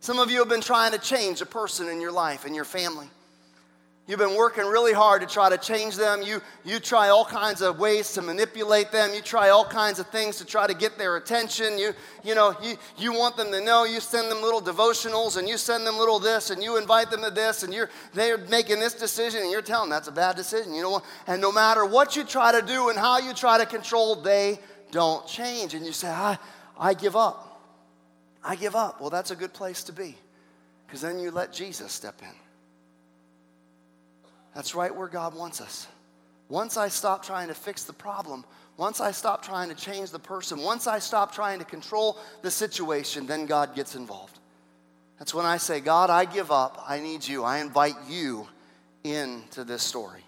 [0.00, 2.64] Some of you have been trying to change a person in your life and your
[2.64, 3.06] family.
[4.06, 6.22] You've been working really hard to try to change them.
[6.22, 9.14] You, you try all kinds of ways to manipulate them.
[9.14, 11.78] You try all kinds of things to try to get their attention.
[11.78, 11.92] You,
[12.24, 13.84] you know, you, you want them to know.
[13.84, 17.22] You send them little devotionals and you send them little this and you invite them
[17.22, 20.34] to this and you're, they're making this decision and you're telling them that's a bad
[20.34, 20.74] decision.
[20.74, 21.02] You know?
[21.26, 24.58] And no matter what you try to do and how you try to control, they
[24.90, 25.74] don't change.
[25.74, 26.38] And you say, I,
[26.76, 27.49] I give up.
[28.42, 29.00] I give up.
[29.00, 30.16] Well, that's a good place to be
[30.86, 32.34] because then you let Jesus step in.
[34.54, 35.86] That's right where God wants us.
[36.48, 38.44] Once I stop trying to fix the problem,
[38.76, 42.50] once I stop trying to change the person, once I stop trying to control the
[42.50, 44.38] situation, then God gets involved.
[45.18, 46.82] That's when I say, God, I give up.
[46.88, 47.44] I need you.
[47.44, 48.48] I invite you
[49.04, 50.24] into this story.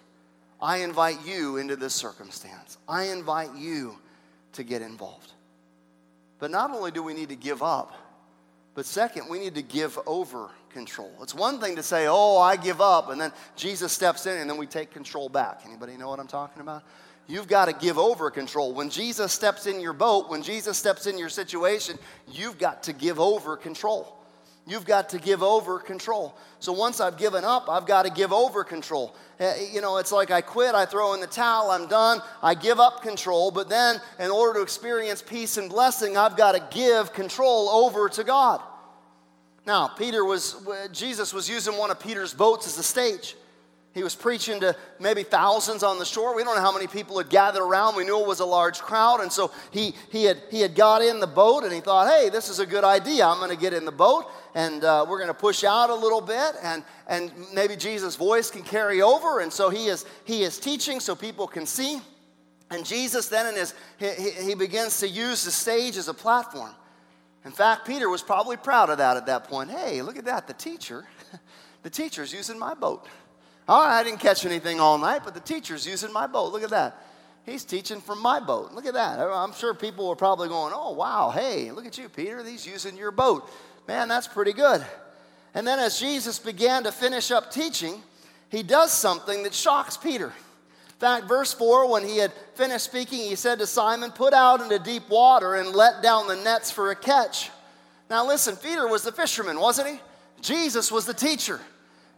[0.61, 2.77] I invite you into this circumstance.
[2.87, 3.97] I invite you
[4.53, 5.31] to get involved.
[6.39, 7.93] But not only do we need to give up,
[8.75, 11.11] But second, we need to give over control.
[11.21, 14.49] It's one thing to say, "Oh, I give up," and then Jesus steps in and
[14.49, 15.61] then we take control back.
[15.65, 16.83] Anybody know what I'm talking about?
[17.27, 18.73] You've got to give over control.
[18.73, 22.93] When Jesus steps in your boat, when Jesus steps in your situation, you've got to
[22.93, 24.17] give over control.
[24.65, 26.37] You've got to give over control.
[26.59, 29.13] So once I've given up, I've got to give over control.
[29.39, 32.55] Eh, you know, it's like I quit, I throw in the towel, I'm done, I
[32.55, 33.51] give up control.
[33.51, 38.07] But then, in order to experience peace and blessing, I've got to give control over
[38.09, 38.61] to God.
[39.65, 40.55] Now, Peter was,
[40.93, 43.35] Jesus was using one of Peter's boats as a stage.
[43.93, 46.35] He was preaching to maybe thousands on the shore.
[46.35, 47.95] We don't know how many people had gathered around.
[47.95, 49.21] We knew it was a large crowd.
[49.21, 52.29] And so he, he, had, he had got in the boat and he thought, hey,
[52.29, 53.27] this is a good idea.
[53.27, 54.25] I'm going to get in the boat
[54.55, 58.49] and uh, we're going to push out a little bit and, and maybe Jesus' voice
[58.49, 59.41] can carry over.
[59.41, 62.01] And so he is, he is teaching so people can see.
[62.71, 66.73] And Jesus then in his, he, he begins to use the stage as a platform.
[67.45, 69.69] In fact, Peter was probably proud of that at that point.
[69.69, 70.47] Hey, look at that.
[70.47, 71.05] The teacher,
[71.83, 73.07] the teacher's using my boat.
[73.67, 76.51] Right, I didn't catch anything all night, but the teacher's using my boat.
[76.51, 76.97] Look at that.
[77.45, 78.73] He's teaching from my boat.
[78.73, 79.19] Look at that.
[79.19, 82.43] I'm sure people were probably going, oh, wow, hey, look at you, Peter.
[82.43, 83.49] He's using your boat.
[83.87, 84.85] Man, that's pretty good.
[85.53, 88.01] And then as Jesus began to finish up teaching,
[88.49, 90.27] he does something that shocks Peter.
[90.27, 94.61] In fact, verse 4, when he had finished speaking, he said to Simon, Put out
[94.61, 97.49] into deep water and let down the nets for a catch.
[98.09, 99.99] Now, listen, Peter was the fisherman, wasn't he?
[100.41, 101.59] Jesus was the teacher.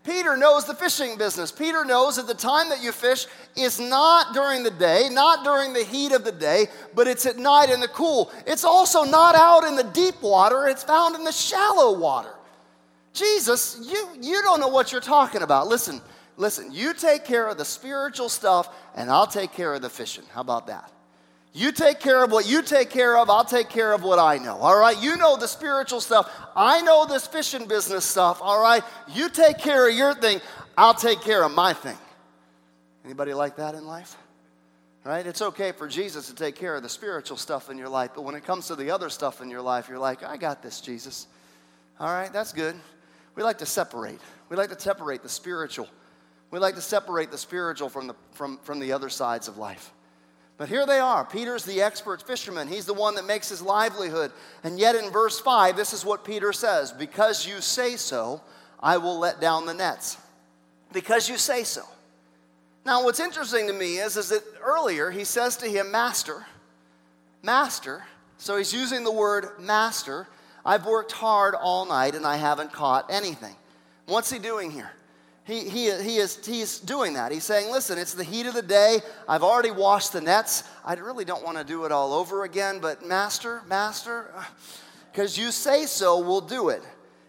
[0.06, 1.52] Peter knows the fishing business.
[1.52, 5.74] Peter knows that the time that you fish is not during the day, not during
[5.74, 8.32] the heat of the day, but it's at night in the cool.
[8.46, 12.34] It's also not out in the deep water, it's found in the shallow water.
[13.14, 15.68] Jesus, you, you don't know what you're talking about.
[15.68, 16.02] Listen,
[16.38, 20.26] listen, you take care of the spiritual stuff, and I'll take care of the fishing.
[20.32, 20.92] How about that?
[21.56, 24.38] You take care of what you take care of, I'll take care of what I
[24.40, 24.58] know.
[24.58, 25.02] All right?
[25.02, 26.30] You know the spiritual stuff.
[26.54, 28.40] I know this fishing business stuff.
[28.42, 28.84] All right?
[29.14, 30.42] You take care of your thing,
[30.78, 31.98] I'll take care of my thing.
[33.06, 34.18] Anybody like that in life?
[35.06, 35.26] Right?
[35.26, 38.24] It's okay for Jesus to take care of the spiritual stuff in your life, but
[38.24, 40.82] when it comes to the other stuff in your life, you're like, I got this,
[40.82, 41.26] Jesus.
[42.02, 42.76] All right, that's good.
[43.36, 44.20] We like to separate.
[44.50, 45.88] We like to separate the spiritual.
[46.52, 49.94] We like to separate the spiritual from the, from, from the other sides of life.
[50.58, 51.26] But here they are.
[51.26, 52.68] Peter's the expert fisherman.
[52.68, 54.32] He's the one that makes his livelihood.
[54.64, 58.42] And yet in verse 5, this is what Peter says Because you say so,
[58.80, 60.18] I will let down the nets.
[60.94, 61.84] Because you say so.
[62.86, 66.46] Now, what's interesting to me is, is that earlier he says to him, Master,
[67.42, 68.04] Master.
[68.38, 70.28] So he's using the word master.
[70.66, 73.56] I've worked hard all night and I haven't caught anything.
[74.08, 74.92] What's he doing here?
[75.46, 77.32] He, he, he is, he's doing that.
[77.32, 79.00] He's saying, listen, it's the heat of the day.
[79.28, 80.64] I've already washed the nets.
[80.84, 84.44] I really don't want to do it all over again, but master, master, uh,
[85.12, 86.82] because you say so, we'll do it.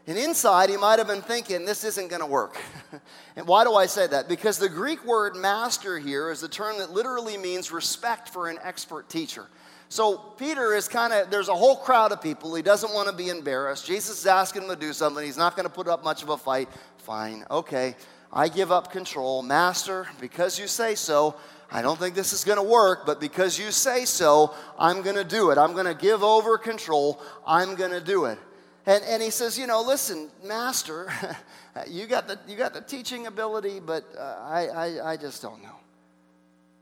[0.07, 2.57] And inside, he might have been thinking, this isn't going to work.
[3.37, 4.29] and why do I say that?
[4.29, 8.59] Because the Greek word master here is a term that literally means respect for an
[8.62, 9.46] expert teacher.
[9.88, 12.55] So Peter is kind of, there's a whole crowd of people.
[12.55, 13.87] He doesn't want to be embarrassed.
[13.87, 15.24] Jesus is asking him to do something.
[15.24, 16.68] He's not going to put up much of a fight.
[17.07, 17.95] Fine, okay.
[18.33, 19.40] I give up control.
[19.40, 21.37] Master, because you say so,
[21.71, 25.14] I don't think this is going to work, but because you say so, I'm going
[25.14, 25.57] to do it.
[25.57, 27.23] I'm going to give over control.
[27.47, 28.40] I'm going to do it.
[28.87, 31.09] And, and he says, You know, listen, Master,
[31.87, 35.62] you, got the, you got the teaching ability, but uh, I, I, I just don't
[35.62, 35.77] know.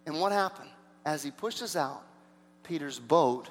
[0.07, 0.71] And what happened?
[1.05, 2.03] As he pushes out,
[2.63, 3.51] Peter's boat,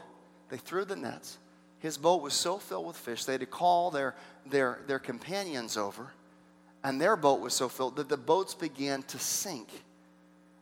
[0.50, 1.38] they threw the nets.
[1.78, 4.16] His boat was so filled with fish, they had to call their,
[4.48, 6.10] their, their companions over,
[6.84, 9.70] and their boat was so filled that the boats began to sink.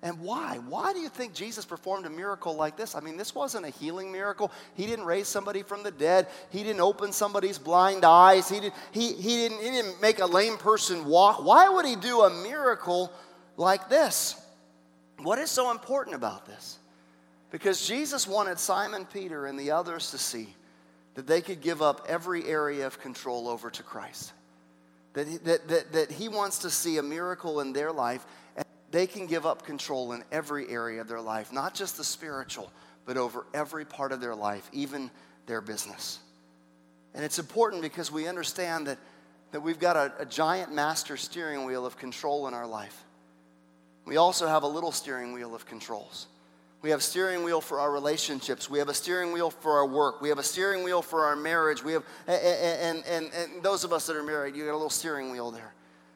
[0.03, 0.60] And why?
[0.67, 2.95] Why do you think Jesus performed a miracle like this?
[2.95, 4.51] I mean, this wasn't a healing miracle.
[4.73, 6.27] He didn't raise somebody from the dead.
[6.49, 8.49] He didn't open somebody's blind eyes.
[8.49, 11.43] He, did, he, he, didn't, he didn't make a lame person walk.
[11.43, 13.13] Why would he do a miracle
[13.57, 14.43] like this?
[15.19, 16.79] What is so important about this?
[17.51, 20.55] Because Jesus wanted Simon Peter and the others to see
[21.13, 24.34] that they could give up every area of control over to Christ.
[25.13, 28.65] That he, that, that, that he wants to see a miracle in their life, and
[28.91, 32.71] they can give up control in every area of their life, not just the spiritual,
[33.06, 35.12] but over every part of their life, even
[35.47, 36.20] their business.
[37.14, 38.97] And it's important because we understand that,
[39.51, 43.03] that we've got a, a giant master steering wheel of control in our life.
[44.05, 46.28] We also have a little steering wheel of controls.
[46.82, 48.69] We have a steering wheel for our relationships.
[48.69, 50.19] We have a steering wheel for our work.
[50.19, 51.84] We have a steering wheel for our marriage.
[51.84, 54.89] We have, and, and, and, those of us that are married, you got a little
[54.89, 55.73] steering wheel there.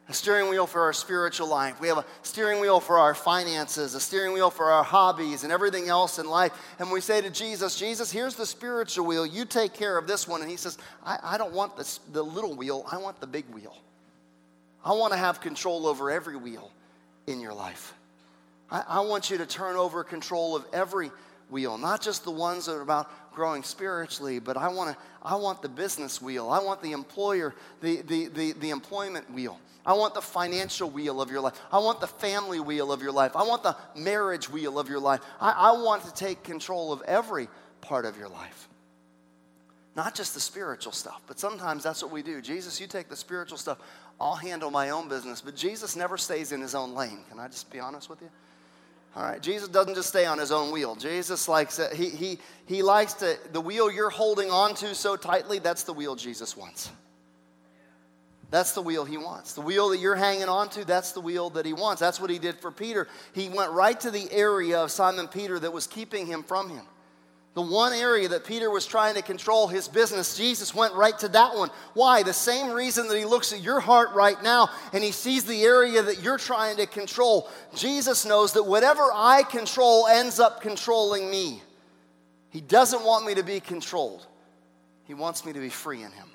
[0.10, 1.80] a steering wheel for our spiritual life.
[1.80, 5.52] We have a steering wheel for our finances, a steering wheel for our hobbies and
[5.52, 6.52] everything else in life.
[6.80, 9.24] And we say to Jesus, Jesus, here's the spiritual wheel.
[9.24, 10.42] You take care of this one.
[10.42, 13.46] And he says, I, I don't want this, the little wheel, I want the big
[13.54, 13.78] wheel.
[14.84, 16.72] I want to have control over every wheel
[17.28, 17.94] in your life.
[18.70, 21.12] I, I want you to turn over control of every
[21.50, 25.36] wheel, not just the ones that are about growing spiritually, but I want to I
[25.36, 26.50] want the business wheel.
[26.50, 29.60] I want the employer, the, the, the, the employment wheel.
[29.84, 31.60] I want the financial wheel of your life.
[31.72, 33.36] I want the family wheel of your life.
[33.36, 35.22] I want the marriage wheel of your life.
[35.40, 37.48] I, I want to take control of every
[37.82, 38.68] part of your life.
[39.96, 42.42] Not just the spiritual stuff, but sometimes that's what we do.
[42.42, 43.78] Jesus, you take the spiritual stuff,
[44.20, 45.42] I'll handle my own business.
[45.42, 47.20] But Jesus never stays in his own lane.
[47.30, 48.30] Can I just be honest with you?
[49.16, 50.96] All right, Jesus doesn't just stay on his own wheel.
[50.96, 51.94] Jesus likes it.
[51.94, 55.94] He, he, he likes to, the wheel you're holding on to so tightly, that's the
[55.94, 56.92] wheel Jesus wants.
[58.52, 59.54] That's the wheel he wants.
[59.54, 62.02] The wheel that you're hanging on to, that's the wheel that he wants.
[62.02, 63.08] That's what he did for Peter.
[63.34, 66.86] He went right to the area of Simon Peter that was keeping him from him.
[67.56, 71.30] The one area that Peter was trying to control his business, Jesus went right to
[71.30, 71.70] that one.
[71.94, 72.22] Why?
[72.22, 75.64] The same reason that he looks at your heart right now and he sees the
[75.64, 77.50] area that you're trying to control.
[77.74, 81.64] Jesus knows that whatever I control ends up controlling me.
[82.50, 84.28] He doesn't want me to be controlled,
[85.06, 86.28] he wants me to be free in him.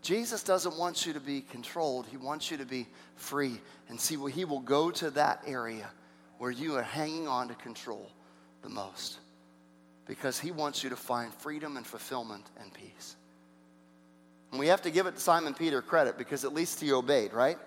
[0.00, 2.86] Jesus doesn't want you to be controlled, he wants you to be
[3.16, 3.60] free.
[3.88, 5.90] And see, well, he will go to that area
[6.38, 8.08] where you are hanging on to control
[8.62, 9.18] the most
[10.06, 13.16] because he wants you to find freedom and fulfillment and peace.
[14.50, 17.32] And we have to give it to Simon Peter credit because at least he obeyed,
[17.32, 17.58] right?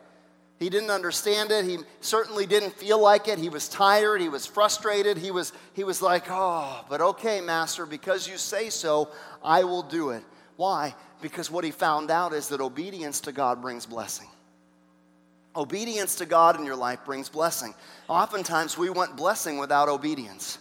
[0.59, 1.63] He didn't understand it.
[1.65, 3.39] He certainly didn't feel like it.
[3.39, 4.19] He was tired.
[4.19, 5.17] He was frustrated.
[5.17, 9.09] He was, he was like, oh, but okay, Master, because you say so,
[9.43, 10.23] I will do it.
[10.57, 10.95] Why?
[11.21, 14.27] Because what he found out is that obedience to God brings blessing.
[15.55, 17.73] Obedience to God in your life brings blessing.
[18.07, 20.59] Oftentimes, we want blessing without obedience.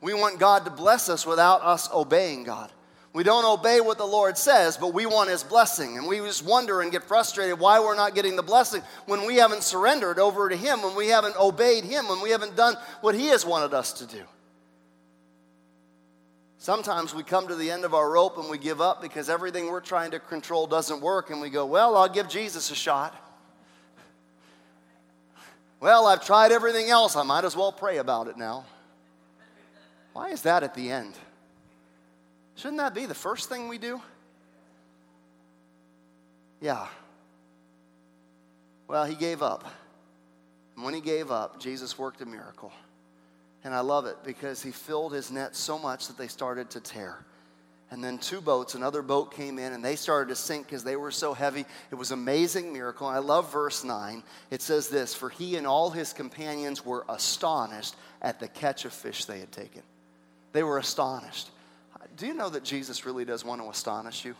[0.00, 2.70] We want God to bless us without us obeying God.
[3.12, 5.98] We don't obey what the Lord says, but we want His blessing.
[5.98, 9.36] And we just wonder and get frustrated why we're not getting the blessing when we
[9.36, 13.16] haven't surrendered over to Him, when we haven't obeyed Him, when we haven't done what
[13.16, 14.22] He has wanted us to do.
[16.58, 19.66] Sometimes we come to the end of our rope and we give up because everything
[19.66, 23.16] we're trying to control doesn't work, and we go, Well, I'll give Jesus a shot.
[25.80, 27.16] Well, I've tried everything else.
[27.16, 28.66] I might as well pray about it now.
[30.12, 31.14] Why is that at the end?
[32.56, 34.00] Shouldn't that be the first thing we do?
[36.60, 36.86] Yeah.
[38.88, 39.64] Well, he gave up.
[40.76, 42.72] And when he gave up, Jesus worked a miracle.
[43.64, 46.80] And I love it because he filled his net so much that they started to
[46.80, 47.24] tear.
[47.90, 50.96] And then two boats, another boat came in and they started to sink because they
[50.96, 51.66] were so heavy.
[51.90, 53.06] It was an amazing miracle.
[53.06, 54.22] I love verse 9.
[54.50, 58.92] It says this For he and all his companions were astonished at the catch of
[58.92, 59.82] fish they had taken.
[60.52, 61.50] They were astonished.
[62.16, 64.34] Do you know that Jesus really does want to astonish you?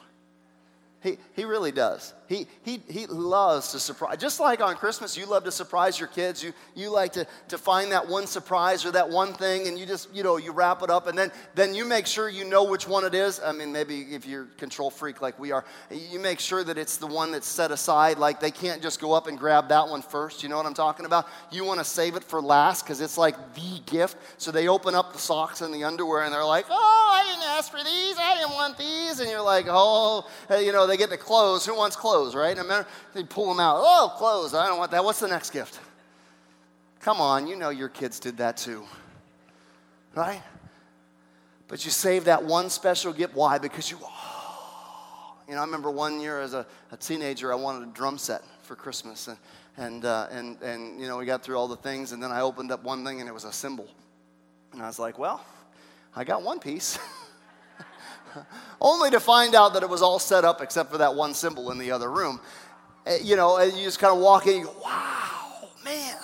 [1.02, 2.12] He, he really does.
[2.30, 4.16] He, he, he loves to surprise.
[4.18, 6.44] Just like on Christmas, you love to surprise your kids.
[6.44, 9.84] You, you like to, to find that one surprise or that one thing, and you
[9.84, 12.62] just, you know, you wrap it up, and then, then you make sure you know
[12.62, 13.40] which one it is.
[13.44, 16.98] I mean, maybe if you're control freak like we are, you make sure that it's
[16.98, 18.16] the one that's set aside.
[18.16, 20.44] Like they can't just go up and grab that one first.
[20.44, 21.26] You know what I'm talking about?
[21.50, 24.16] You want to save it for last because it's like the gift.
[24.38, 27.48] So they open up the socks and the underwear, and they're like, oh, I didn't
[27.48, 28.16] ask for these.
[28.16, 29.18] I didn't want these.
[29.18, 30.28] And you're like, oh,
[30.60, 31.66] you know, they get the clothes.
[31.66, 32.56] Who wants clothes, right?
[32.56, 33.76] And they pull them out.
[33.78, 34.54] Oh, clothes.
[34.54, 35.04] I don't want that.
[35.04, 35.78] What's the next gift?
[37.00, 38.84] Come on, you know your kids did that too,
[40.14, 40.42] right?
[41.66, 43.34] But you save that one special gift.
[43.34, 43.56] Why?
[43.56, 45.34] Because you, oh.
[45.48, 48.42] you know, I remember one year as a, a, teenager, I wanted a drum set
[48.62, 49.28] for Christmas.
[49.28, 49.38] And,
[49.76, 52.40] and, uh, and, and, you know, we got through all the things, and then I
[52.40, 53.88] opened up one thing, and it was a cymbal.
[54.72, 55.42] And I was like, well,
[56.14, 56.98] I got one piece.
[58.80, 61.70] only to find out that it was all set up except for that one cymbal
[61.70, 62.40] in the other room.
[63.06, 66.16] Eh, you know, and you just kind of walk in you go, wow, man.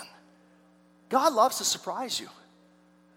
[1.09, 2.29] God loves to surprise you.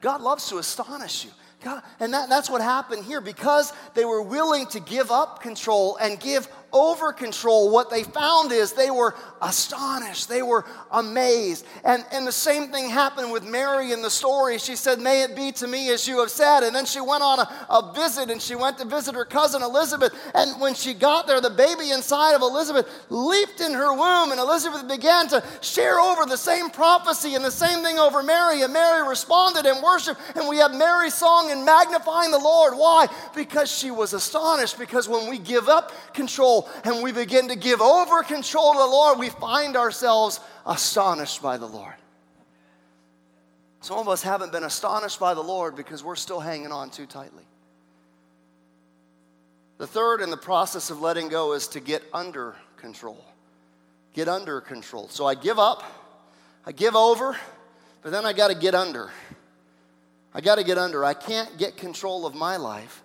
[0.01, 1.31] God loves to astonish you.
[1.61, 5.97] God, and that, that's what happened here because they were willing to give up control
[5.97, 10.29] and give over control, what they found is they were astonished.
[10.29, 11.65] They were amazed.
[11.83, 14.57] And, and the same thing happened with Mary in the story.
[14.57, 16.63] She said, May it be to me as you have said.
[16.63, 19.63] And then she went on a, a visit and she went to visit her cousin
[19.63, 20.13] Elizabeth.
[20.35, 24.31] And when she got there, the baby inside of Elizabeth leaped in her womb.
[24.31, 28.61] And Elizabeth began to share over the same prophecy and the same thing over Mary.
[28.61, 30.17] And Mary responded in worship.
[30.35, 32.73] And we have Mary's song in magnifying the Lord.
[32.75, 33.07] Why?
[33.35, 34.77] Because she was astonished.
[34.77, 38.85] Because when we give up control, and we begin to give over control to the
[38.85, 41.93] Lord, we find ourselves astonished by the Lord.
[43.81, 47.05] Some of us haven't been astonished by the Lord because we're still hanging on too
[47.05, 47.43] tightly.
[49.77, 53.23] The third in the process of letting go is to get under control.
[54.13, 55.07] Get under control.
[55.07, 55.83] So I give up,
[56.65, 57.37] I give over,
[58.01, 59.09] but then I got to get under.
[60.33, 61.05] I got to get under.
[61.05, 63.01] I can't get control of my life.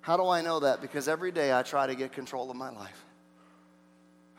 [0.00, 0.80] How do I know that?
[0.80, 3.04] Because every day I try to get control of my life.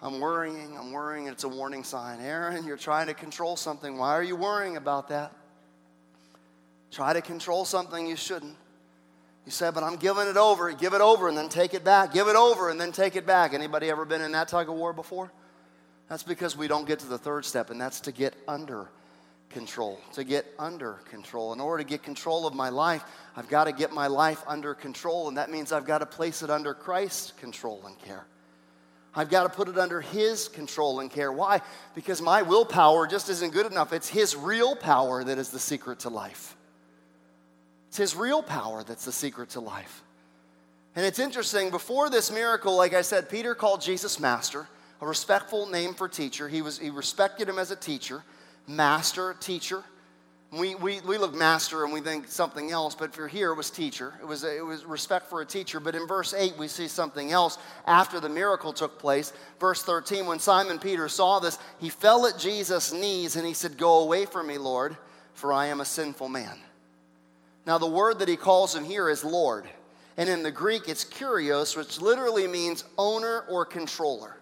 [0.02, 2.20] I'm worrying, I'm worrying, it's a warning sign.
[2.22, 3.98] Aaron, you're trying to control something.
[3.98, 5.32] Why are you worrying about that?
[6.90, 8.56] Try to control something you shouldn't.
[9.46, 10.72] You say, but I'm giving it over.
[10.72, 12.14] Give it over and then take it back.
[12.14, 13.54] Give it over and then take it back.
[13.54, 15.32] Anybody ever been in that tug of war before?
[16.10, 18.90] That's because we don't get to the third step, and that's to get under
[19.52, 20.00] control.
[20.14, 21.54] To get under control.
[21.54, 23.04] In order to get control of my life,
[23.36, 26.42] I've got to get my life under control, and that means I've got to place
[26.42, 28.26] it under Christ's control and care.
[29.14, 31.32] I've got to put it under His control and care.
[31.32, 31.62] Why?
[31.96, 33.92] Because my willpower just isn't good enough.
[33.94, 36.56] It's His real power that is the secret to life.
[37.90, 40.04] It's His real power that's the secret to life.
[40.96, 44.68] And it's interesting, before this miracle, like I said, Peter called Jesus Master,
[45.02, 46.48] a respectful name for teacher.
[46.48, 48.24] He, was, he respected him as a teacher,
[48.76, 49.84] master, teacher.
[50.52, 53.72] We, we, we look master and we think something else, but for here it was
[53.72, 54.14] teacher.
[54.20, 55.80] It was, it was respect for a teacher.
[55.80, 57.58] But in verse 8, we see something else
[57.88, 59.32] after the miracle took place.
[59.62, 63.78] Verse 13, when Simon Peter saw this, he fell at Jesus' knees and he said,
[63.78, 64.98] Go away from me, Lord,
[65.34, 66.58] for I am a sinful man.
[67.66, 69.70] Now, the word that he calls him here is Lord.
[70.18, 74.41] And in the Greek, it's kurios, which literally means owner or controller.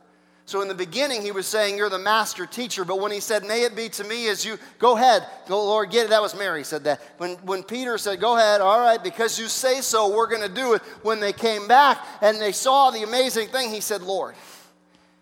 [0.50, 2.84] So in the beginning, he was saying, You're the master teacher.
[2.84, 5.92] But when he said, May it be to me as you, go ahead, go, Lord,
[5.92, 6.10] get it.
[6.10, 7.00] That was Mary said that.
[7.20, 10.50] When, when Peter said, Go ahead, all right, because you say so, we're going to
[10.50, 10.82] do it.
[11.04, 14.34] When they came back and they saw the amazing thing, he said, Lord.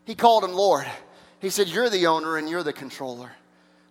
[0.05, 0.87] He called him Lord.
[1.41, 3.29] He said, You're the owner and you're the controller.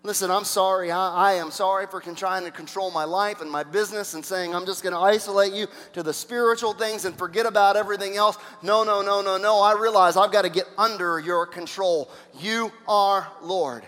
[0.03, 0.91] Listen, I'm sorry.
[0.93, 4.55] I, I, am sorry for trying to control my life and my business and saying
[4.55, 8.37] I'm just going to isolate you to the spiritual things and forget about everything else.
[8.63, 9.61] No, no, no, no, no.
[9.61, 12.09] I realize I've got to get under your control.
[12.39, 13.85] You are Lord.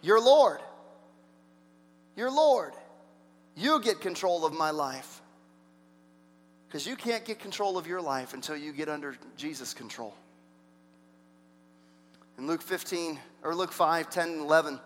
[0.00, 0.60] You're Lord.
[2.16, 2.72] You're Lord.
[3.56, 5.20] You get control of my life.
[6.68, 10.14] Because you can't get control of your life until you get under Jesus' control.
[12.36, 14.78] In Luke 15, or Luke 5, 10, and 11,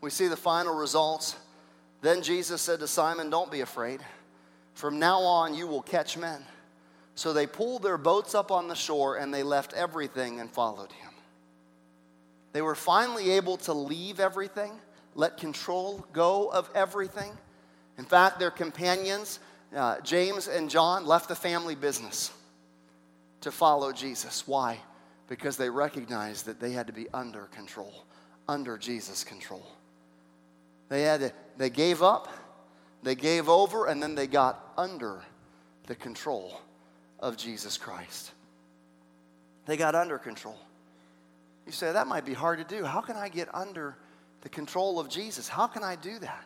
[0.00, 1.36] we see the final results.
[2.00, 4.00] Then Jesus said to Simon, Don't be afraid.
[4.74, 6.44] From now on, you will catch men.
[7.16, 10.92] So they pulled their boats up on the shore and they left everything and followed
[10.92, 11.10] him.
[12.52, 14.72] They were finally able to leave everything,
[15.14, 17.32] let control go of everything.
[17.98, 19.40] In fact, their companions,
[19.74, 22.30] uh, James and John, left the family business
[23.40, 24.46] to follow Jesus.
[24.46, 24.78] Why?
[25.26, 28.04] Because they recognized that they had to be under control,
[28.48, 29.66] under Jesus' control.
[30.88, 32.28] They, had they gave up,
[33.02, 35.22] they gave over, and then they got under
[35.86, 36.60] the control
[37.20, 38.32] of Jesus Christ.
[39.66, 40.58] They got under control.
[41.66, 42.84] You say, that might be hard to do.
[42.84, 43.96] How can I get under
[44.40, 45.48] the control of Jesus?
[45.48, 46.44] How can I do that?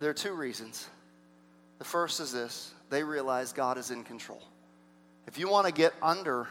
[0.00, 0.86] There are two reasons.
[1.78, 4.42] The first is this they realize God is in control.
[5.26, 6.48] If you want to get under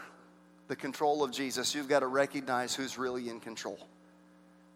[0.66, 3.78] the control of Jesus, you've got to recognize who's really in control.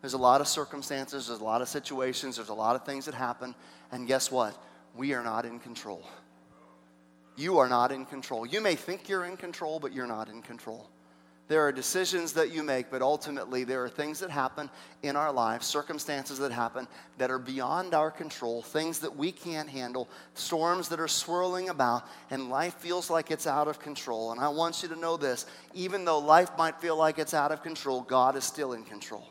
[0.01, 3.07] There's a lot of circumstances, there's a lot of situations, there's a lot of things
[3.07, 3.55] that happen.
[3.91, 4.57] And guess what?
[4.95, 6.05] We are not in control.
[7.37, 8.47] You are not in control.
[8.47, 10.89] You may think you're in control, but you're not in control.
[11.49, 14.69] There are decisions that you make, but ultimately there are things that happen
[15.03, 16.87] in our lives, circumstances that happen
[17.17, 22.07] that are beyond our control, things that we can't handle, storms that are swirling about,
[22.31, 24.31] and life feels like it's out of control.
[24.31, 27.51] And I want you to know this even though life might feel like it's out
[27.51, 29.27] of control, God is still in control.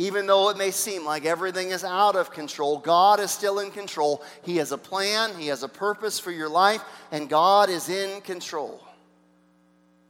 [0.00, 3.70] Even though it may seem like everything is out of control, God is still in
[3.70, 4.22] control.
[4.40, 6.82] He has a plan, He has a purpose for your life,
[7.12, 8.82] and God is in control.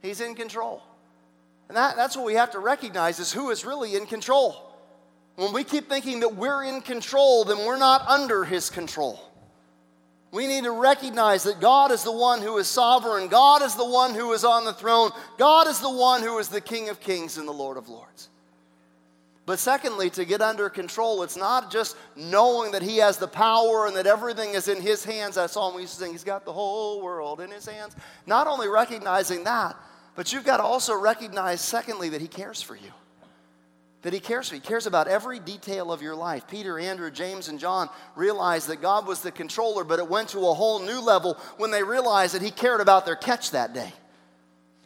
[0.01, 0.81] He's in control.
[1.67, 4.73] And that, that's what we have to recognize is who is really in control.
[5.35, 9.19] When we keep thinking that we're in control, then we're not under His control.
[10.31, 13.27] We need to recognize that God is the one who is sovereign.
[13.27, 15.11] God is the one who is on the throne.
[15.37, 18.29] God is the one who is the King of kings and the Lord of lords.
[19.45, 23.87] But secondly, to get under control, it's not just knowing that He has the power
[23.87, 25.35] and that everything is in His hands.
[25.35, 27.95] That song we used to sing, He's got the whole world in His hands.
[28.27, 29.75] Not only recognizing that,
[30.15, 32.91] but you've got to also recognize, secondly, that He cares for you.
[34.03, 34.61] That He cares for you.
[34.61, 36.47] He cares about every detail of your life.
[36.47, 40.39] Peter, Andrew, James, and John realized that God was the controller, but it went to
[40.39, 43.91] a whole new level when they realized that He cared about their catch that day.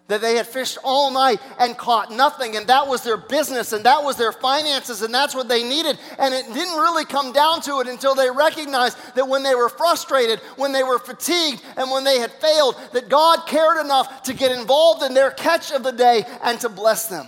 [0.08, 3.84] That they had fished all night and caught nothing, and that was their business, and
[3.86, 5.98] that was their finances, and that's what they needed.
[6.20, 9.70] And it didn't really come down to it until they recognized that when they were
[9.70, 14.34] frustrated, when they were fatigued, and when they had failed, that God cared enough to
[14.34, 17.28] get involved in their catch of the day and to bless them.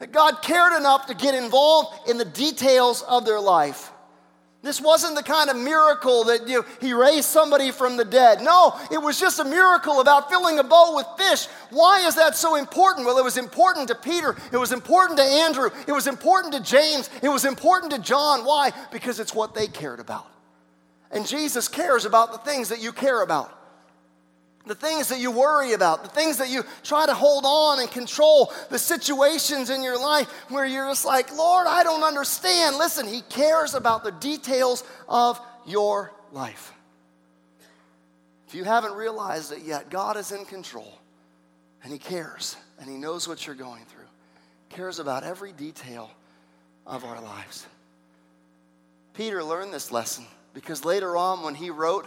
[0.00, 3.91] That God cared enough to get involved in the details of their life.
[4.62, 8.40] This wasn't the kind of miracle that you, he raised somebody from the dead.
[8.40, 11.46] No, it was just a miracle about filling a bowl with fish.
[11.70, 13.04] Why is that so important?
[13.04, 16.60] Well, it was important to Peter, it was important to Andrew, it was important to
[16.60, 18.44] James, it was important to John.
[18.44, 18.72] Why?
[18.92, 20.26] Because it's what they cared about.
[21.10, 23.61] And Jesus cares about the things that you care about
[24.66, 27.90] the things that you worry about, the things that you try to hold on and
[27.90, 32.76] control, the situations in your life where you're just like, Lord, I don't understand.
[32.76, 36.72] Listen, He cares about the details of your life.
[38.46, 40.98] If you haven't realized it yet, God is in control
[41.82, 44.04] and He cares and He knows what you're going through,
[44.68, 46.10] cares about every detail
[46.86, 47.66] of our lives.
[49.14, 52.06] Peter learned this lesson because later on, when he wrote,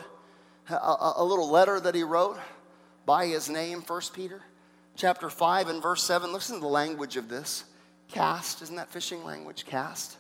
[0.70, 2.38] a, a little letter that he wrote
[3.06, 4.42] by his name, 1 Peter
[4.96, 6.32] chapter 5 and verse 7.
[6.34, 7.66] Listen to the language of this.
[8.08, 9.66] Cast, isn't that fishing language?
[9.66, 10.18] Cast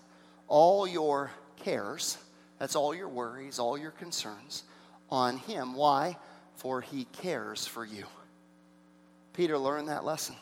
[0.47, 2.17] all your cares,
[2.59, 4.63] that's all your worries, all your concerns,
[5.09, 5.73] on him.
[5.73, 6.17] Why?
[6.55, 8.05] For he cares for you.
[9.33, 10.35] Peter learned that lesson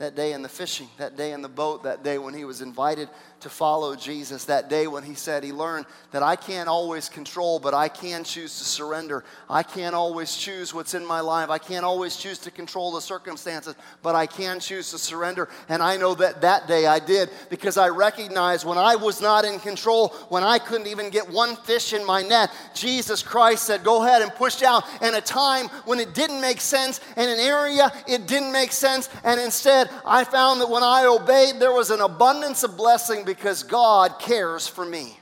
[0.00, 2.62] that day in the fishing, that day in the boat, that day when he was
[2.62, 3.08] invited
[3.40, 7.58] to follow Jesus, that day when he said he learned that I can't always control,
[7.58, 9.24] but I can choose to surrender.
[9.48, 11.50] I can't always choose what's in my life.
[11.50, 15.48] I can't always choose to control the circumstances, but I can choose to surrender.
[15.68, 19.44] And I know that that day I did because I recognized when I was not
[19.44, 23.84] in control, when I couldn't even get one fish in my net, Jesus Christ said,
[23.84, 24.84] Go ahead and push out.
[25.02, 29.08] In a time when it didn't make sense, in an area it didn't make sense,
[29.24, 33.62] and instead I found that when I obeyed, there was an abundance of blessing because
[33.62, 35.16] God cares for me.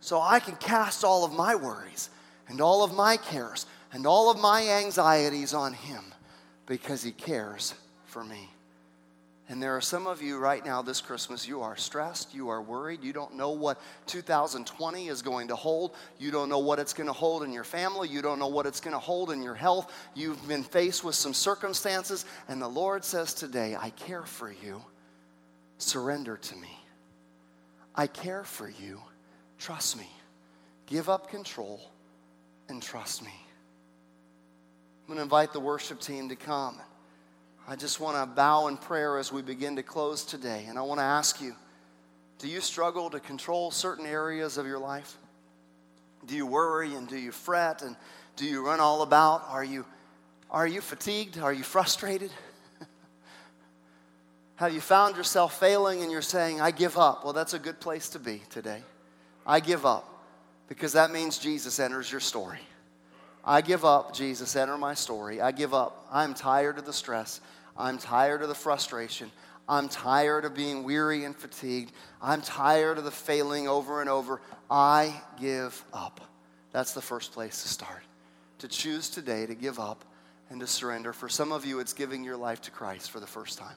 [0.00, 2.10] So I can cast all of my worries
[2.48, 6.02] and all of my cares and all of my anxieties on Him
[6.66, 7.74] because He cares
[8.06, 8.50] for me.
[9.48, 12.60] And there are some of you right now this Christmas, you are stressed, you are
[12.60, 16.92] worried, you don't know what 2020 is going to hold, you don't know what it's
[16.92, 19.40] going to hold in your family, you don't know what it's going to hold in
[19.44, 19.92] your health.
[20.16, 24.82] You've been faced with some circumstances, and the Lord says today, I care for you.
[25.82, 26.78] Surrender to me.
[27.92, 29.02] I care for you.
[29.58, 30.08] Trust me.
[30.86, 31.80] Give up control
[32.68, 33.34] and trust me.
[35.02, 36.80] I'm going to invite the worship team to come.
[37.66, 40.66] I just want to bow in prayer as we begin to close today.
[40.68, 41.56] And I want to ask you
[42.38, 45.16] do you struggle to control certain areas of your life?
[46.26, 47.96] Do you worry and do you fret and
[48.36, 49.42] do you run all about?
[49.48, 49.84] Are you,
[50.48, 51.38] are you fatigued?
[51.38, 52.30] Are you frustrated?
[54.62, 57.24] Have you found yourself failing and you're saying, I give up?
[57.24, 58.84] Well, that's a good place to be today.
[59.44, 60.24] I give up
[60.68, 62.60] because that means Jesus enters your story.
[63.44, 65.40] I give up, Jesus, enter my story.
[65.40, 66.06] I give up.
[66.12, 67.40] I'm tired of the stress.
[67.76, 69.32] I'm tired of the frustration.
[69.68, 71.90] I'm tired of being weary and fatigued.
[72.20, 74.40] I'm tired of the failing over and over.
[74.70, 76.20] I give up.
[76.70, 78.04] That's the first place to start.
[78.58, 80.04] To choose today to give up
[80.50, 81.12] and to surrender.
[81.12, 83.74] For some of you, it's giving your life to Christ for the first time.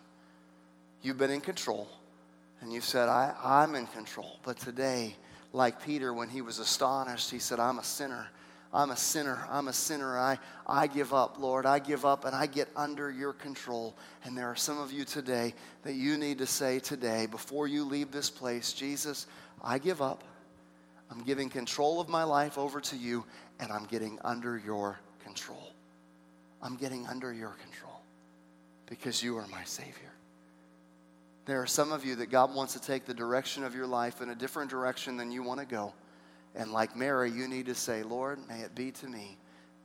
[1.02, 1.88] You've been in control,
[2.62, 4.40] and you've said, I, I'm in control.
[4.44, 5.16] But today,
[5.54, 8.28] like Peter, when he was astonished, he said, I'm a sinner.
[8.74, 9.48] I'm a sinner.
[9.50, 10.20] I'm a sinner.
[10.20, 10.38] I,
[10.68, 11.66] I give up, Lord.
[11.66, 13.96] I give up and I get under your control.
[14.26, 17.86] And there are some of you today that you need to say today, before you
[17.86, 19.28] leave this place, Jesus,
[19.64, 20.26] I give up.
[21.10, 23.24] I'm giving control of my life over to you,
[23.60, 25.72] and I'm getting under your control.
[26.62, 28.02] I'm getting under your control
[28.88, 30.12] because you are my Savior.
[31.46, 34.22] There are some of you that God wants to take the direction of your life
[34.22, 35.94] in a different direction than you want to go.
[36.56, 39.38] And like Mary, you need to say, Lord, may it be to me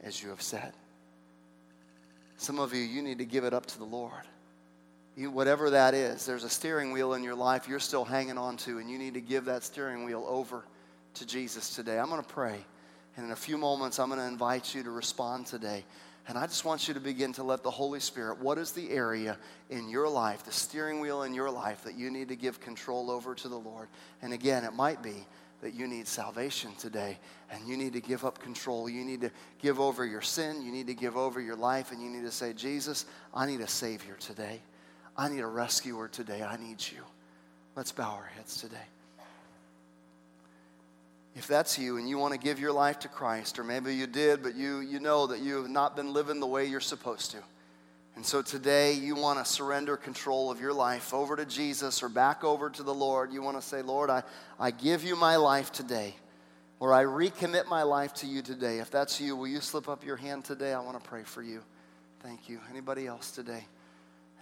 [0.02, 0.72] as you have said.
[2.36, 4.12] Some of you, you need to give it up to the Lord.
[5.16, 8.56] You, whatever that is, there's a steering wheel in your life you're still hanging on
[8.58, 10.64] to, and you need to give that steering wheel over
[11.14, 11.98] to Jesus today.
[11.98, 12.64] I'm going to pray.
[13.16, 15.84] And in a few moments, I'm going to invite you to respond today.
[16.30, 18.88] And I just want you to begin to let the Holy Spirit, what is the
[18.90, 19.36] area
[19.68, 23.10] in your life, the steering wheel in your life that you need to give control
[23.10, 23.88] over to the Lord?
[24.22, 25.26] And again, it might be
[25.60, 27.18] that you need salvation today
[27.50, 28.88] and you need to give up control.
[28.88, 30.62] You need to give over your sin.
[30.62, 33.60] You need to give over your life and you need to say, Jesus, I need
[33.60, 34.60] a Savior today.
[35.16, 36.44] I need a rescuer today.
[36.44, 37.02] I need you.
[37.74, 38.76] Let's bow our heads today.
[41.34, 44.06] If that's you and you want to give your life to Christ, or maybe you
[44.06, 47.30] did, but you, you know that you have not been living the way you're supposed
[47.32, 47.38] to.
[48.16, 52.08] And so today you want to surrender control of your life over to Jesus or
[52.08, 53.32] back over to the Lord.
[53.32, 54.22] You want to say, Lord, I,
[54.58, 56.16] I give you my life today,
[56.80, 58.78] or I recommit my life to you today.
[58.78, 60.74] If that's you, will you slip up your hand today?
[60.74, 61.62] I want to pray for you.
[62.20, 62.60] Thank you.
[62.70, 63.64] Anybody else today?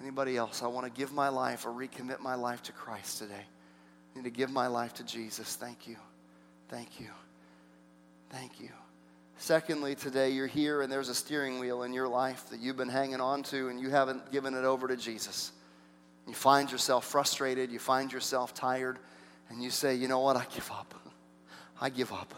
[0.01, 0.63] Anybody else?
[0.63, 3.35] I want to give my life or recommit my life to Christ today.
[3.35, 5.55] I need to give my life to Jesus.
[5.57, 5.97] Thank you.
[6.69, 7.09] Thank you.
[8.31, 8.69] Thank you.
[9.39, 12.89] Secondly, today you're here and there's a steering wheel in your life that you've been
[12.89, 15.53] hanging on to and you haven't given it over to Jesus.
[16.27, 18.99] You find yourself frustrated, you find yourself tired,
[19.49, 20.37] and you say, You know what?
[20.37, 20.95] I give up.
[21.81, 22.35] I give up.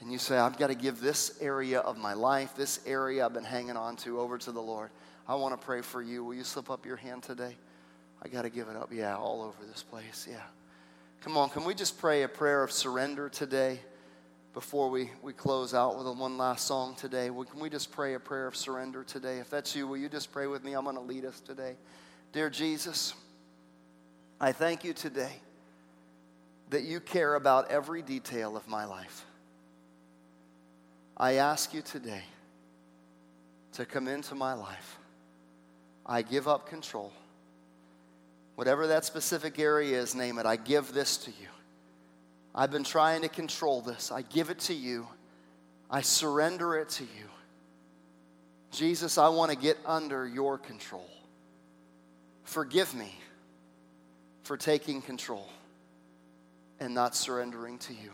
[0.00, 3.32] And you say, I've got to give this area of my life, this area I've
[3.32, 4.90] been hanging on to, over to the Lord.
[5.28, 6.24] I want to pray for you.
[6.24, 7.56] Will you slip up your hand today?
[8.22, 8.90] I got to give it up.
[8.92, 10.26] Yeah, all over this place.
[10.28, 10.40] Yeah.
[11.22, 13.80] Come on, can we just pray a prayer of surrender today
[14.54, 17.26] before we, we close out with one last song today?
[17.26, 19.38] Can we just pray a prayer of surrender today?
[19.38, 20.72] If that's you, will you just pray with me?
[20.72, 21.76] I'm going to lead us today.
[22.32, 23.12] Dear Jesus,
[24.40, 25.32] I thank you today
[26.70, 29.26] that you care about every detail of my life.
[31.18, 32.22] I ask you today
[33.74, 34.98] to come into my life.
[36.06, 37.12] I give up control.
[38.54, 40.46] Whatever that specific area is, name it.
[40.46, 41.48] I give this to you.
[42.54, 44.10] I've been trying to control this.
[44.12, 45.06] I give it to you.
[45.90, 47.28] I surrender it to you.
[48.72, 51.08] Jesus, I want to get under your control.
[52.44, 53.14] Forgive me
[54.42, 55.48] for taking control
[56.78, 58.10] and not surrendering to you.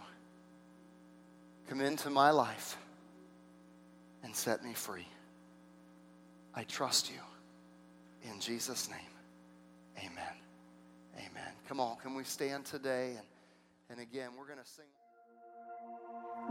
[1.69, 2.77] Come into my life
[4.23, 5.07] and set me free.
[6.55, 8.31] I trust you.
[8.31, 9.16] In Jesus' name.
[9.99, 10.35] Amen.
[11.17, 11.53] Amen.
[11.69, 13.15] Come on, can we stand today?
[13.17, 13.27] And,
[13.91, 14.85] and again, we're going to sing.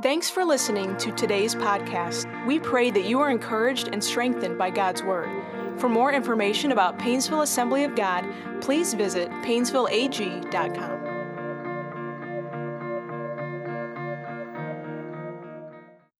[0.01, 2.45] Thanks for listening to today's podcast.
[2.45, 5.29] We pray that you are encouraged and strengthened by God's Word.
[5.77, 8.25] For more information about Painesville Assembly of God,
[8.61, 10.94] please visit painesvilleag.com.